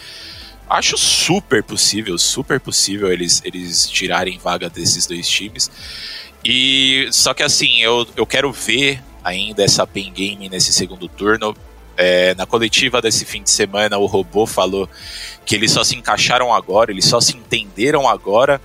acho 0.70 0.98
super 0.98 1.62
possível, 1.62 2.18
super 2.18 2.58
possível 2.58 3.12
eles, 3.12 3.42
eles 3.44 3.90
tirarem 3.90 4.40
vaga 4.40 4.70
desses 4.70 5.06
dois 5.06 5.28
times. 5.28 5.70
E 6.42 7.10
só 7.12 7.34
que 7.34 7.44
assim, 7.44 7.82
eu, 7.82 8.08
eu 8.16 8.26
quero 8.26 8.50
ver 8.54 9.04
ainda 9.26 9.62
essa 9.62 9.86
pen 9.86 10.14
game 10.14 10.48
nesse 10.48 10.72
segundo 10.72 11.10
turno. 11.10 11.54
É, 11.98 12.34
na 12.36 12.46
coletiva 12.46 13.02
desse 13.02 13.26
fim 13.26 13.44
de 13.44 13.50
semana, 13.50 13.98
o 13.98 14.06
robô 14.06 14.46
falou 14.46 14.90
que 15.46 15.54
eles 15.54 15.72
só 15.72 15.84
se 15.84 15.98
encaixaram 15.98 16.54
agora, 16.54 16.92
eles 16.92 17.06
só 17.06 17.20
se 17.20 17.36
entenderam 17.36 18.08
agora 18.08 18.62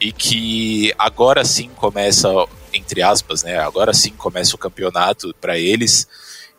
e 0.00 0.10
que 0.10 0.94
agora 0.98 1.44
sim 1.44 1.68
começa, 1.76 2.30
entre 2.74 3.02
aspas, 3.02 3.42
né? 3.42 3.58
Agora 3.58 3.94
sim 3.94 4.10
começa 4.10 4.54
o 4.54 4.58
campeonato 4.58 5.34
para 5.40 5.58
eles. 5.58 6.06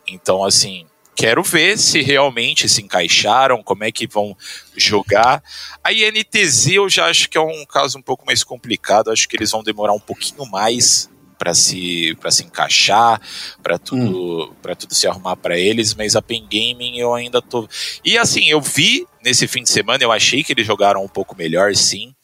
Então, 0.08 0.44
assim, 0.44 0.86
quero 1.16 1.42
ver 1.42 1.78
se 1.78 2.02
realmente 2.02 2.68
se 2.68 2.82
encaixaram, 2.82 3.62
como 3.62 3.84
é 3.84 3.90
que 3.90 4.06
vão 4.06 4.36
jogar. 4.76 5.42
A 5.82 5.92
INTZ 5.92 6.68
eu 6.72 6.88
já 6.88 7.06
acho 7.06 7.28
que 7.28 7.38
é 7.38 7.40
um 7.40 7.64
caso 7.64 7.98
um 7.98 8.02
pouco 8.02 8.26
mais 8.26 8.44
complicado, 8.44 9.10
acho 9.10 9.28
que 9.28 9.36
eles 9.36 9.50
vão 9.50 9.62
demorar 9.62 9.94
um 9.94 10.00
pouquinho 10.00 10.44
mais 10.46 11.08
para 11.38 11.54
se 11.54 12.16
para 12.20 12.30
se 12.30 12.44
encaixar, 12.44 13.20
para 13.62 13.78
tudo 13.78 14.44
hum. 14.44 14.54
para 14.62 14.74
tudo 14.74 14.94
se 14.94 15.06
arrumar 15.06 15.36
para 15.36 15.58
eles, 15.58 15.94
mas 15.94 16.16
a 16.16 16.22
Pen 16.22 16.42
Gaming 16.42 16.98
eu 16.98 17.14
ainda 17.14 17.42
tô 17.42 17.68
E 18.04 18.16
assim, 18.16 18.48
eu 18.48 18.60
vi 18.60 19.06
nesse 19.22 19.46
fim 19.46 19.62
de 19.62 19.70
semana, 19.70 20.02
eu 20.02 20.12
achei 20.12 20.44
que 20.44 20.52
eles 20.52 20.66
jogaram 20.66 21.02
um 21.02 21.08
pouco 21.08 21.36
melhor, 21.36 21.74
sim. 21.74 22.14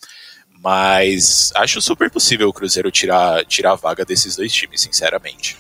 Mas 0.62 1.53
acho 1.57 1.83
super 1.83 2.11
possível 2.11 2.48
o 2.48 2.53
Cruzeiro 2.53 2.90
tirar, 2.90 3.44
tirar 3.46 3.72
a 3.72 3.77
vaga 3.77 4.05
desses 4.05 4.37
dois 4.37 4.53
times, 4.53 4.81
sinceramente. 4.81 5.57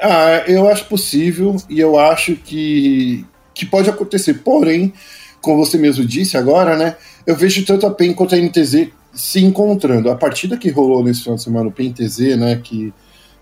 Ah, 0.00 0.42
eu 0.48 0.68
acho 0.68 0.86
possível 0.86 1.56
e 1.70 1.78
eu 1.78 1.98
acho 1.98 2.34
que, 2.34 3.24
que 3.54 3.64
pode 3.64 3.88
acontecer. 3.88 4.34
Porém, 4.34 4.92
como 5.40 5.64
você 5.64 5.78
mesmo 5.78 6.04
disse 6.04 6.36
agora, 6.36 6.76
né? 6.76 6.96
Eu 7.24 7.36
vejo 7.36 7.64
tanto 7.64 7.86
a 7.86 7.90
PEN 7.90 8.12
quanto 8.12 8.34
a 8.34 8.38
NTZ 8.38 8.88
se 9.14 9.40
encontrando. 9.40 10.10
A 10.10 10.16
partida 10.16 10.56
que 10.56 10.70
rolou 10.70 11.04
nesse 11.04 11.22
final 11.22 11.36
de 11.36 11.42
semana, 11.42 11.68
o 11.68 11.72
PEN-TZ, 11.72 12.36
né? 12.36 12.60
Que, 12.62 12.92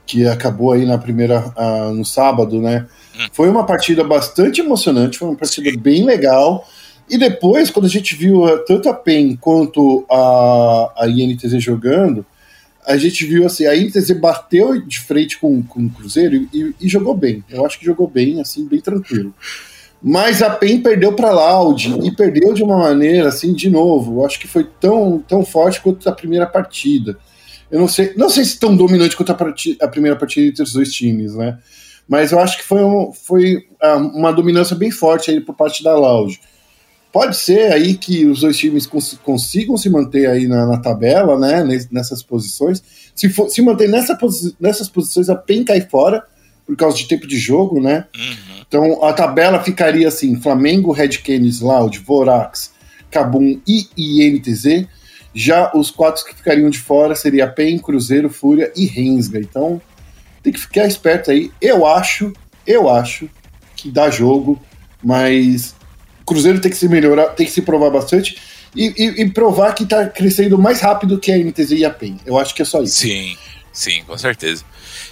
que 0.05 0.27
acabou 0.27 0.73
aí 0.73 0.85
na 0.85 0.99
primeira, 0.99 1.53
uh, 1.57 1.95
no 1.95 2.05
sábado, 2.05 2.61
né? 2.61 2.87
Hum. 3.17 3.29
Foi 3.33 3.49
uma 3.49 3.65
partida 3.65 4.05
bastante 4.05 4.61
emocionante, 4.61 5.19
foi 5.19 5.29
uma 5.29 5.37
partida 5.37 5.71
bem 5.81 6.05
legal. 6.05 6.69
E 7.09 7.19
depois, 7.19 7.71
quando 7.71 7.87
a 7.87 7.89
gente 7.89 8.15
viu 8.15 8.45
uh, 8.45 8.65
tanto 8.65 8.89
a 8.89 8.95
PEN 8.95 9.37
quanto 9.37 10.05
a, 10.11 10.93
a 10.99 11.09
INTZ 11.09 11.63
jogando, 11.63 12.25
a 12.87 12.97
gente 12.97 13.25
viu 13.25 13.47
assim, 13.47 13.67
a 13.67 13.77
Inter 13.77 14.19
bateu 14.19 14.81
de 14.81 14.99
frente 15.01 15.39
com, 15.39 15.63
com 15.63 15.87
o 15.87 15.91
Cruzeiro 15.91 16.49
e, 16.53 16.75
e, 16.81 16.89
jogou 16.89 17.15
bem. 17.15 17.45
Eu 17.49 17.65
acho 17.65 17.79
que 17.79 17.87
jogou 17.87 18.09
bem, 18.09 18.41
assim, 18.41 18.67
bem 18.67 18.81
tranquilo. 18.81 19.33
Mas 20.03 20.43
a 20.43 20.51
PEN 20.51 20.81
perdeu 20.81 21.13
para 21.13 21.31
Loud 21.31 22.01
e 22.03 22.11
perdeu 22.11 22.53
de 22.53 22.63
uma 22.63 22.77
maneira 22.77 23.29
assim 23.29 23.53
de 23.53 23.71
novo. 23.71 24.21
Eu 24.21 24.27
acho 24.27 24.41
que 24.41 24.49
foi 24.49 24.65
tão, 24.81 25.23
tão 25.29 25.45
forte 25.45 25.81
quanto 25.81 26.09
a 26.09 26.13
primeira 26.13 26.47
partida. 26.47 27.17
Eu 27.71 27.79
não 27.79 27.89
sei, 27.89 28.13
não 28.17 28.29
sei 28.29 28.45
se 28.45 28.59
tão 28.59 28.77
dominante 28.77 29.17
quanto 29.17 29.31
a, 29.31 29.35
partida, 29.35 29.85
a 29.85 29.89
primeira 29.89 30.17
partida 30.17 30.49
entre 30.49 30.63
os 30.63 30.73
dois 30.73 30.93
times, 30.93 31.35
né? 31.35 31.59
Mas 32.09 32.33
eu 32.33 32.41
acho 32.41 32.59
que 32.59 32.65
foi, 32.65 32.83
um, 32.83 33.13
foi 33.13 33.65
ah, 33.81 33.97
uma 33.97 34.33
dominância 34.33 34.75
bem 34.75 34.91
forte 34.91 35.31
aí 35.31 35.41
por 35.41 35.55
parte 35.55 35.85
da 35.85 35.95
Loud. 35.95 36.39
Pode 37.13 37.37
ser 37.37 37.71
aí 37.73 37.95
que 37.95 38.25
os 38.25 38.41
dois 38.41 38.57
times 38.57 38.87
cons 38.87 39.19
consigam 39.23 39.77
se 39.77 39.91
manter 39.91 40.27
aí 40.27 40.49
na, 40.49 40.67
na, 40.67 40.79
tabela, 40.79 41.39
né? 41.39 41.63
Nessas 41.91 42.23
posições. 42.23 42.83
Se, 43.15 43.29
for, 43.29 43.51
se 43.51 43.61
manter 43.61 43.87
nessa 43.87 44.17
posi 44.17 44.57
nessas 44.59 44.89
posições, 44.89 45.29
a 45.29 45.37
PEN 45.37 45.63
cai 45.63 45.83
fora 45.83 46.25
por 46.67 46.75
causa 46.75 46.97
de 46.97 47.07
tempo 47.07 47.27
de 47.27 47.37
jogo, 47.39 47.83
né? 47.83 48.07
Uhum. 48.17 48.63
Então 48.67 49.05
a 49.05 49.13
tabela 49.13 49.63
ficaria 49.63 50.09
assim: 50.09 50.41
Flamengo, 50.41 50.91
Red 50.91 51.19
Canis, 51.19 51.61
Loud, 51.61 51.99
Vorax, 51.99 52.73
Cabum 53.11 53.61
e 53.67 53.89
INTZ. 53.97 54.87
Já 55.35 55.71
os 55.75 55.91
quatro 55.91 56.25
que 56.25 56.35
ficariam 56.35 56.71
de 56.71 56.79
fora 56.79 57.15
seria 57.15 57.47
PEN, 57.47 57.79
Cruzeiro, 57.79 58.31
Fúria 58.31 58.73
e 58.75 58.87
Rensga. 58.87 59.39
Então 59.39 59.83
tem 60.43 60.53
que 60.53 60.61
ficar 60.61 60.87
esperto 60.87 61.31
aí. 61.31 61.51
Eu 61.61 61.87
acho, 61.87 62.33
eu 62.67 62.89
acho 62.89 63.29
que 63.77 63.91
dá 63.91 64.09
jogo, 64.09 64.61
mas 65.03 65.75
Cruzeiro 66.25 66.61
tem 66.61 66.71
que 66.71 66.77
se 66.77 66.89
melhorar, 66.89 67.27
tem 67.29 67.47
que 67.47 67.53
se 67.53 67.63
provar 67.63 67.91
bastante 67.91 68.37
e, 68.75 68.93
e, 68.97 69.23
e 69.23 69.31
provar 69.31 69.75
que 69.75 69.85
está 69.85 70.07
crescendo 70.07 70.59
mais 70.59 70.81
rápido 70.81 71.19
que 71.19 71.31
a 71.31 71.39
NTZ 71.39 71.73
e 71.73 71.85
a 71.85 71.91
PEN. 71.91 72.19
Eu 72.25 72.39
acho 72.39 72.55
que 72.55 72.63
é 72.63 72.65
só 72.65 72.83
isso. 72.83 72.97
Sim, 72.97 73.37
sim, 73.73 74.03
com 74.05 74.17
certeza. 74.17 74.65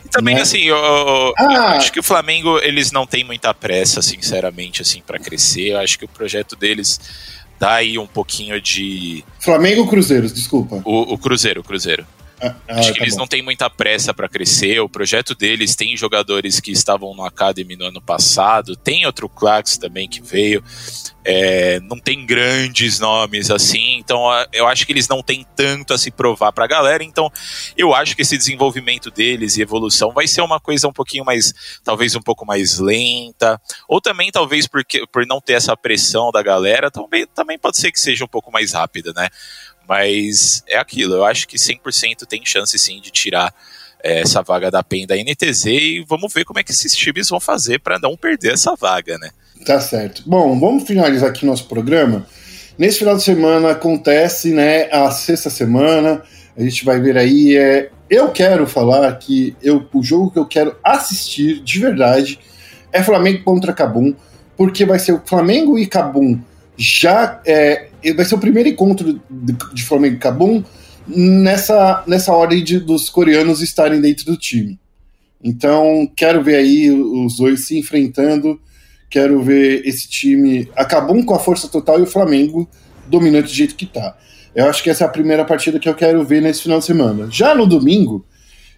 E 0.05 0.09
também, 0.09 0.39
assim, 0.39 0.63
eu, 0.63 0.77
eu, 0.77 1.35
ah. 1.37 1.77
acho 1.77 1.93
que 1.93 2.01
o 2.01 2.03
Flamengo, 2.03 2.59
eles 2.59 2.91
não 2.91 3.07
têm 3.07 3.25
muita 3.25 3.53
pressa, 3.53 4.01
sinceramente, 4.01 4.83
assim, 4.83 5.03
para 5.07 5.19
crescer. 5.19 5.73
Eu 5.73 5.79
acho 5.79 5.99
que 5.99 6.05
o 6.05 6.09
projeto 6.09 6.57
deles 6.57 7.01
dá 7.59 7.75
aí 7.75 7.99
um 7.99 8.07
pouquinho 8.07 8.61
de. 8.61 9.23
Flamengo 9.39 9.83
ou 9.83 9.89
Cruzeiros, 9.89 10.33
desculpa. 10.33 10.81
O, 10.85 11.15
o 11.15 11.19
Cruzeiro, 11.19 11.61
o 11.61 11.65
Cruzeiro. 11.65 12.07
Ah, 12.43 12.55
ah, 12.69 12.79
Acho 12.79 12.93
que 12.93 12.99
tá 12.99 13.05
eles 13.05 13.15
bom. 13.15 13.21
não 13.21 13.27
têm 13.27 13.43
muita 13.43 13.69
pressa 13.69 14.15
para 14.15 14.29
crescer. 14.29 14.81
O 14.81 14.89
projeto 14.89 15.35
deles 15.35 15.75
tem 15.75 15.97
jogadores 15.97 16.61
que 16.61 16.73
estavam 16.73 17.15
no 17.15 17.25
Academy 17.25 17.77
no 17.77 17.87
ano 17.87 18.01
passado, 18.01 18.77
tem 18.77 19.05
outro 19.07 19.29
Clax 19.29 19.77
também 19.77 20.09
que 20.09 20.23
veio. 20.23 20.63
É, 21.23 21.79
não 21.81 21.99
tem 21.99 22.25
grandes 22.25 22.99
nomes 22.99 23.51
assim, 23.51 23.99
então 23.99 24.23
eu 24.55 24.67
acho 24.67 24.87
que 24.87 24.93
eles 24.93 25.07
não 25.07 25.23
têm 25.23 25.47
tanto 25.55 25.93
a 25.93 25.99
se 25.99 26.11
provar 26.11 26.51
para 26.51 26.65
a 26.65 26.69
galera. 26.69 27.05
Então 27.05 27.31
eu 27.77 27.95
acho 27.95 28.17
que 28.17 28.23
esse 28.23 28.39
desenvolvimento 28.39 29.11
deles 29.11 29.57
e 29.57 29.63
evolução 29.63 30.13
vai 30.13 30.27
ser 30.27 30.41
uma 30.41 30.59
coisa 30.59 30.89
um 30.89 30.93
pouquinho 30.93 31.25
mais, 31.25 31.53
talvez 31.85 32.17
um 32.17 32.23
pouco 32.23 32.47
mais 32.47 32.79
lenta, 32.79 33.61
ou 33.87 34.01
também 34.01 34.31
talvez 34.31 34.67
porque, 34.67 35.07
por 35.13 35.27
não 35.27 35.41
ter 35.43 35.55
essa 35.55 35.77
pressão 35.77 36.31
da 36.31 36.43
galera, 36.43 36.91
também, 36.91 37.27
também 37.27 37.59
pode 37.59 37.77
ser 37.77 37.93
que 37.93 38.01
seja 38.01 38.25
um 38.25 38.29
pouco 38.29 38.51
mais 38.51 38.73
rápida, 38.73 39.13
né? 39.15 39.29
Mas 39.89 40.63
é 40.69 40.79
aquilo, 40.79 41.15
eu 41.15 41.25
acho 41.25 41.49
que 41.49 41.57
100% 41.57 42.27
tem 42.27 42.45
chance 42.45 42.79
sim 42.79 43.01
de 43.01 43.11
tirar 43.11 43.53
é, 44.03 44.21
essa 44.21 44.43
vaga 44.43 44.71
da 44.71 44.83
PEN 44.83 45.07
da 45.07 45.17
NTZ 45.17 45.67
e 45.67 46.05
vamos 46.09 46.33
ver 46.33 46.45
como 46.45 46.59
é 46.59 46.63
que 46.63 46.73
esses 46.73 46.95
times 46.95 47.29
vão 47.29 47.41
fazer 47.41 47.81
para 47.81 47.99
não 47.99 48.17
perder 48.17 48.55
essa 48.55 48.75
vaga, 48.75 49.19
né? 49.19 49.31
Tá 49.65 49.81
certo. 49.81 50.23
Bom, 50.27 50.59
vamos 50.59 50.85
finalizar 50.85 51.29
aqui 51.29 51.45
nosso 51.45 51.67
programa. 51.67 52.27
Nesse 52.79 52.99
final 52.99 53.17
de 53.17 53.23
semana 53.23 53.73
acontece, 53.73 54.53
né, 54.53 54.91
a 54.91 55.11
sexta 55.11 55.51
semana. 55.51 56.23
A 56.57 56.63
gente 56.63 56.85
vai 56.85 56.99
ver 57.01 57.17
aí. 57.17 57.57
É, 57.57 57.91
eu 58.09 58.31
quero 58.31 58.67
falar 58.67 59.13
que 59.19 59.55
eu, 59.63 59.87
o 59.93 60.03
jogo 60.03 60.31
que 60.31 60.39
eu 60.39 60.47
quero 60.47 60.77
assistir 60.83 61.61
de 61.61 61.79
verdade 61.79 62.39
é 62.93 63.03
Flamengo 63.03 63.45
contra 63.45 63.73
Cabum, 63.73 64.15
porque 64.57 64.85
vai 64.85 64.99
ser 64.99 65.13
o 65.13 65.23
Flamengo 65.25 65.79
e 65.79 65.87
Cabum 65.87 66.41
já 66.81 67.43
é, 67.45 67.89
vai 68.17 68.25
ser 68.25 68.35
o 68.35 68.39
primeiro 68.39 68.71
encontro 68.71 69.21
de, 69.31 69.57
de 69.75 69.85
Flamengo 69.85 70.15
e 70.15 70.19
Cabum 70.19 70.65
nessa, 71.07 72.03
nessa 72.07 72.33
ordem 72.33 72.65
de, 72.65 72.81
dos 72.81 73.11
coreanos 73.11 73.61
estarem 73.61 74.01
dentro 74.01 74.25
do 74.25 74.37
time. 74.37 74.81
Então, 75.45 76.11
quero 76.17 76.43
ver 76.43 76.57
aí 76.57 76.91
os 76.91 77.37
dois 77.37 77.67
se 77.67 77.79
enfrentando. 77.79 78.59
Quero 79.11 79.43
ver 79.43 79.87
esse 79.87 80.09
time 80.09 80.71
acabou 80.75 81.23
com 81.23 81.35
a 81.35 81.39
força 81.39 81.69
total 81.69 81.99
e 81.99 82.03
o 82.03 82.07
Flamengo 82.07 82.67
dominante 83.09 83.49
do 83.49 83.55
jeito 83.55 83.75
que 83.75 83.85
tá. 83.85 84.17
Eu 84.55 84.67
acho 84.67 84.83
que 84.83 84.89
essa 84.89 85.05
é 85.05 85.07
a 85.07 85.11
primeira 85.11 85.45
partida 85.45 85.79
que 85.79 85.89
eu 85.89 85.95
quero 85.95 86.25
ver 86.25 86.41
nesse 86.41 86.63
final 86.63 86.79
de 86.79 86.87
semana. 86.87 87.29
Já 87.31 87.55
no 87.55 87.67
domingo, 87.67 88.25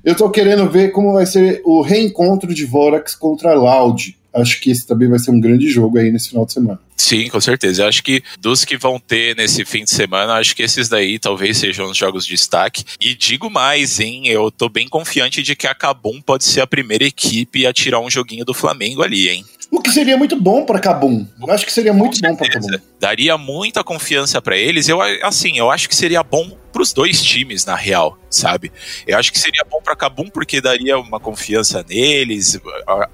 eu 0.02 0.16
tô 0.16 0.28
querendo 0.28 0.68
ver 0.68 0.90
como 0.90 1.12
vai 1.12 1.26
ser 1.26 1.62
o 1.64 1.82
reencontro 1.82 2.52
de 2.52 2.64
Vorax 2.64 3.14
contra 3.14 3.54
Loud 3.54 4.16
acho 4.32 4.60
que 4.60 4.70
esse 4.70 4.86
também 4.86 5.08
vai 5.08 5.18
ser 5.18 5.30
um 5.30 5.40
grande 5.40 5.68
jogo 5.68 5.98
aí 5.98 6.10
nesse 6.10 6.30
final 6.30 6.46
de 6.46 6.52
semana. 6.52 6.80
Sim, 7.02 7.28
com 7.28 7.40
certeza. 7.40 7.82
Eu 7.82 7.88
acho 7.88 8.00
que 8.00 8.22
dos 8.38 8.64
que 8.64 8.76
vão 8.76 8.96
ter 8.96 9.34
nesse 9.34 9.64
fim 9.64 9.82
de 9.82 9.90
semana, 9.90 10.34
acho 10.34 10.54
que 10.54 10.62
esses 10.62 10.88
daí 10.88 11.18
talvez 11.18 11.58
sejam 11.58 11.90
os 11.90 11.96
jogos 11.96 12.24
de 12.24 12.32
destaque. 12.32 12.84
E 13.00 13.12
digo 13.12 13.50
mais, 13.50 13.98
hein? 13.98 14.28
Eu 14.28 14.52
tô 14.52 14.68
bem 14.68 14.86
confiante 14.86 15.42
de 15.42 15.56
que 15.56 15.66
a 15.66 15.74
Cabum 15.74 16.22
pode 16.22 16.44
ser 16.44 16.60
a 16.60 16.66
primeira 16.66 17.02
equipe 17.02 17.66
a 17.66 17.72
tirar 17.72 17.98
um 17.98 18.08
joguinho 18.08 18.44
do 18.44 18.54
Flamengo 18.54 19.02
ali, 19.02 19.28
hein? 19.28 19.44
O 19.72 19.80
que 19.80 19.90
seria 19.90 20.18
muito 20.18 20.38
bom 20.38 20.66
para 20.66 20.78
Cabum. 20.78 21.26
Eu 21.40 21.50
acho 21.50 21.64
que 21.64 21.72
seria 21.72 21.94
muito 21.94 22.20
bom 22.20 22.36
para 22.36 22.46
Cabum. 22.46 22.68
Daria 23.00 23.38
muita 23.38 23.82
confiança 23.82 24.40
para 24.42 24.54
eles. 24.54 24.86
Eu 24.86 25.00
assim, 25.00 25.56
eu 25.56 25.70
acho 25.70 25.88
que 25.88 25.96
seria 25.96 26.22
bom 26.22 26.58
para 26.70 26.82
os 26.82 26.92
dois 26.92 27.22
times, 27.22 27.64
na 27.64 27.74
real, 27.74 28.18
sabe? 28.28 28.70
Eu 29.06 29.16
acho 29.16 29.32
que 29.32 29.38
seria 29.38 29.64
bom 29.64 29.80
para 29.82 29.96
Cabum 29.96 30.28
porque 30.28 30.60
daria 30.60 30.98
uma 30.98 31.18
confiança 31.18 31.82
neles, 31.88 32.60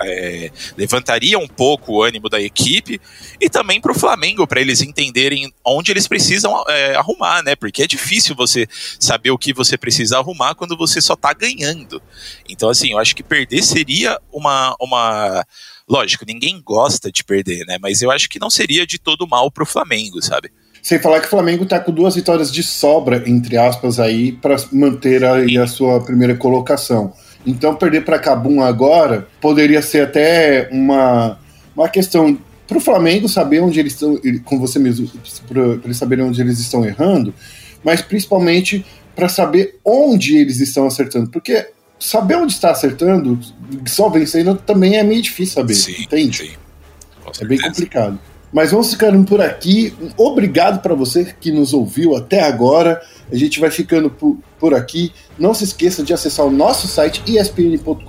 é, 0.03 0.51
levantaria 0.77 1.39
um 1.39 1.47
pouco 1.47 1.93
o 1.93 2.03
ânimo 2.03 2.29
da 2.29 2.41
equipe 2.41 3.01
e 3.41 3.49
também 3.49 3.81
para 3.81 3.93
o 3.93 3.99
Flamengo, 3.99 4.45
para 4.45 4.61
eles 4.61 4.83
entenderem 4.83 5.53
onde 5.65 5.93
eles 5.93 6.09
precisam 6.09 6.65
é, 6.69 6.97
arrumar, 6.97 7.45
né? 7.45 7.55
Porque 7.55 7.85
é 7.85 7.87
difícil 7.87 8.35
você 8.35 8.67
saber 8.99 9.31
o 9.31 9.39
que 9.39 9.53
você 9.53 9.79
precisa 9.79 10.19
arrumar 10.19 10.57
quando 10.57 10.77
você 10.77 11.01
só 11.01 11.15
tá 11.15 11.33
ganhando. 11.33 12.03
Então, 12.49 12.69
assim, 12.69 12.91
eu 12.91 12.99
acho 12.99 13.15
que 13.15 13.23
perder 13.23 13.63
seria 13.63 14.19
uma. 14.33 14.75
uma 14.81 15.47
Lógico, 15.89 16.25
ninguém 16.27 16.61
gosta 16.63 17.11
de 17.11 17.25
perder, 17.25 17.65
né? 17.67 17.79
Mas 17.81 18.03
eu 18.03 18.11
acho 18.11 18.29
que 18.29 18.39
não 18.39 18.51
seria 18.51 18.87
de 18.87 18.99
todo 18.99 19.27
mal 19.27 19.51
pro 19.51 19.65
Flamengo, 19.65 20.21
sabe? 20.23 20.51
Sem 20.83 20.99
falar 20.99 21.21
que 21.21 21.27
o 21.27 21.31
Flamengo 21.31 21.65
está 21.65 21.81
com 21.81 21.93
duas 21.93 22.15
vitórias 22.15 22.53
de 22.53 22.63
sobra, 22.63 23.23
entre 23.27 23.57
aspas, 23.57 23.99
aí, 23.99 24.33
para 24.33 24.57
manter 24.71 25.25
aí 25.25 25.57
a 25.57 25.67
sua 25.67 26.01
primeira 26.01 26.37
colocação. 26.37 27.13
Então, 27.47 27.75
perder 27.75 28.05
para 28.05 28.19
Cabum 28.19 28.63
agora 28.63 29.27
poderia 29.41 29.81
ser 29.81 30.03
até 30.03 30.69
uma, 30.71 31.39
uma 31.75 31.89
questão 31.89 32.39
para 32.67 32.77
o 32.77 32.81
Flamengo 32.81 33.29
saber 33.29 33.61
onde 33.61 33.81
eles 33.81 33.95
estão, 33.95 34.21
com 34.45 34.59
você 34.59 34.79
mesmo, 34.79 35.11
para 35.49 35.63
eles 35.85 35.97
saberem 35.97 36.25
onde 36.27 36.41
eles 36.41 36.59
estão 36.59 36.85
errando, 36.85 37.33
mas 37.83 38.03
principalmente 38.03 38.85
para 39.17 39.29
saber 39.29 39.79
onde 39.83 40.37
eles 40.37 40.61
estão 40.61 40.87
acertando. 40.87 41.31
Porque 41.31 41.67
saber 41.99 42.37
onde 42.37 42.53
está 42.53 42.71
acertando, 42.71 43.39
só 43.87 44.09
vencendo, 44.09 44.55
também 44.55 44.97
é 44.97 45.03
meio 45.03 45.23
difícil 45.23 45.55
saber, 45.55 45.75
sim, 45.75 46.03
entende? 46.03 46.39
Sim. 46.39 46.53
É 47.41 47.45
bem 47.45 47.61
complicado. 47.61 48.19
Mas 48.53 48.71
vamos 48.71 48.91
ficando 48.91 49.23
por 49.25 49.41
aqui. 49.41 49.95
Obrigado 50.17 50.81
para 50.81 50.95
você 50.95 51.35
que 51.39 51.53
nos 51.53 51.75
ouviu 51.75 52.17
até 52.17 52.43
agora. 52.43 53.01
A 53.31 53.37
gente 53.37 53.61
vai 53.61 53.71
ficando 53.71 54.09
por, 54.09 54.39
por 54.59 54.73
aqui. 54.73 55.13
Não 55.39 55.53
se 55.53 55.65
esqueça 55.65 56.03
de 56.03 56.15
acessar 56.15 56.47
o 56.47 56.51
nosso 56.51 56.89
site 56.89 57.23
espn.com.br 57.27 58.03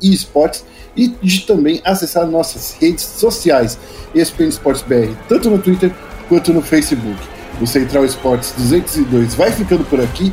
esportes 0.00 0.64
e 0.96 1.08
de 1.08 1.40
também 1.42 1.82
acessar 1.84 2.26
nossas 2.26 2.76
redes 2.80 3.04
sociais 3.04 3.78
ESPN 4.14 4.48
Esportes 4.48 4.82
BR, 4.82 5.14
tanto 5.28 5.50
no 5.50 5.58
Twitter 5.58 5.92
quanto 6.28 6.52
no 6.54 6.62
Facebook. 6.62 7.20
O 7.60 7.66
Central 7.66 8.04
Esportes 8.04 8.54
202 8.56 9.34
vai 9.34 9.52
ficando 9.52 9.84
por 9.84 10.00
aqui 10.00 10.32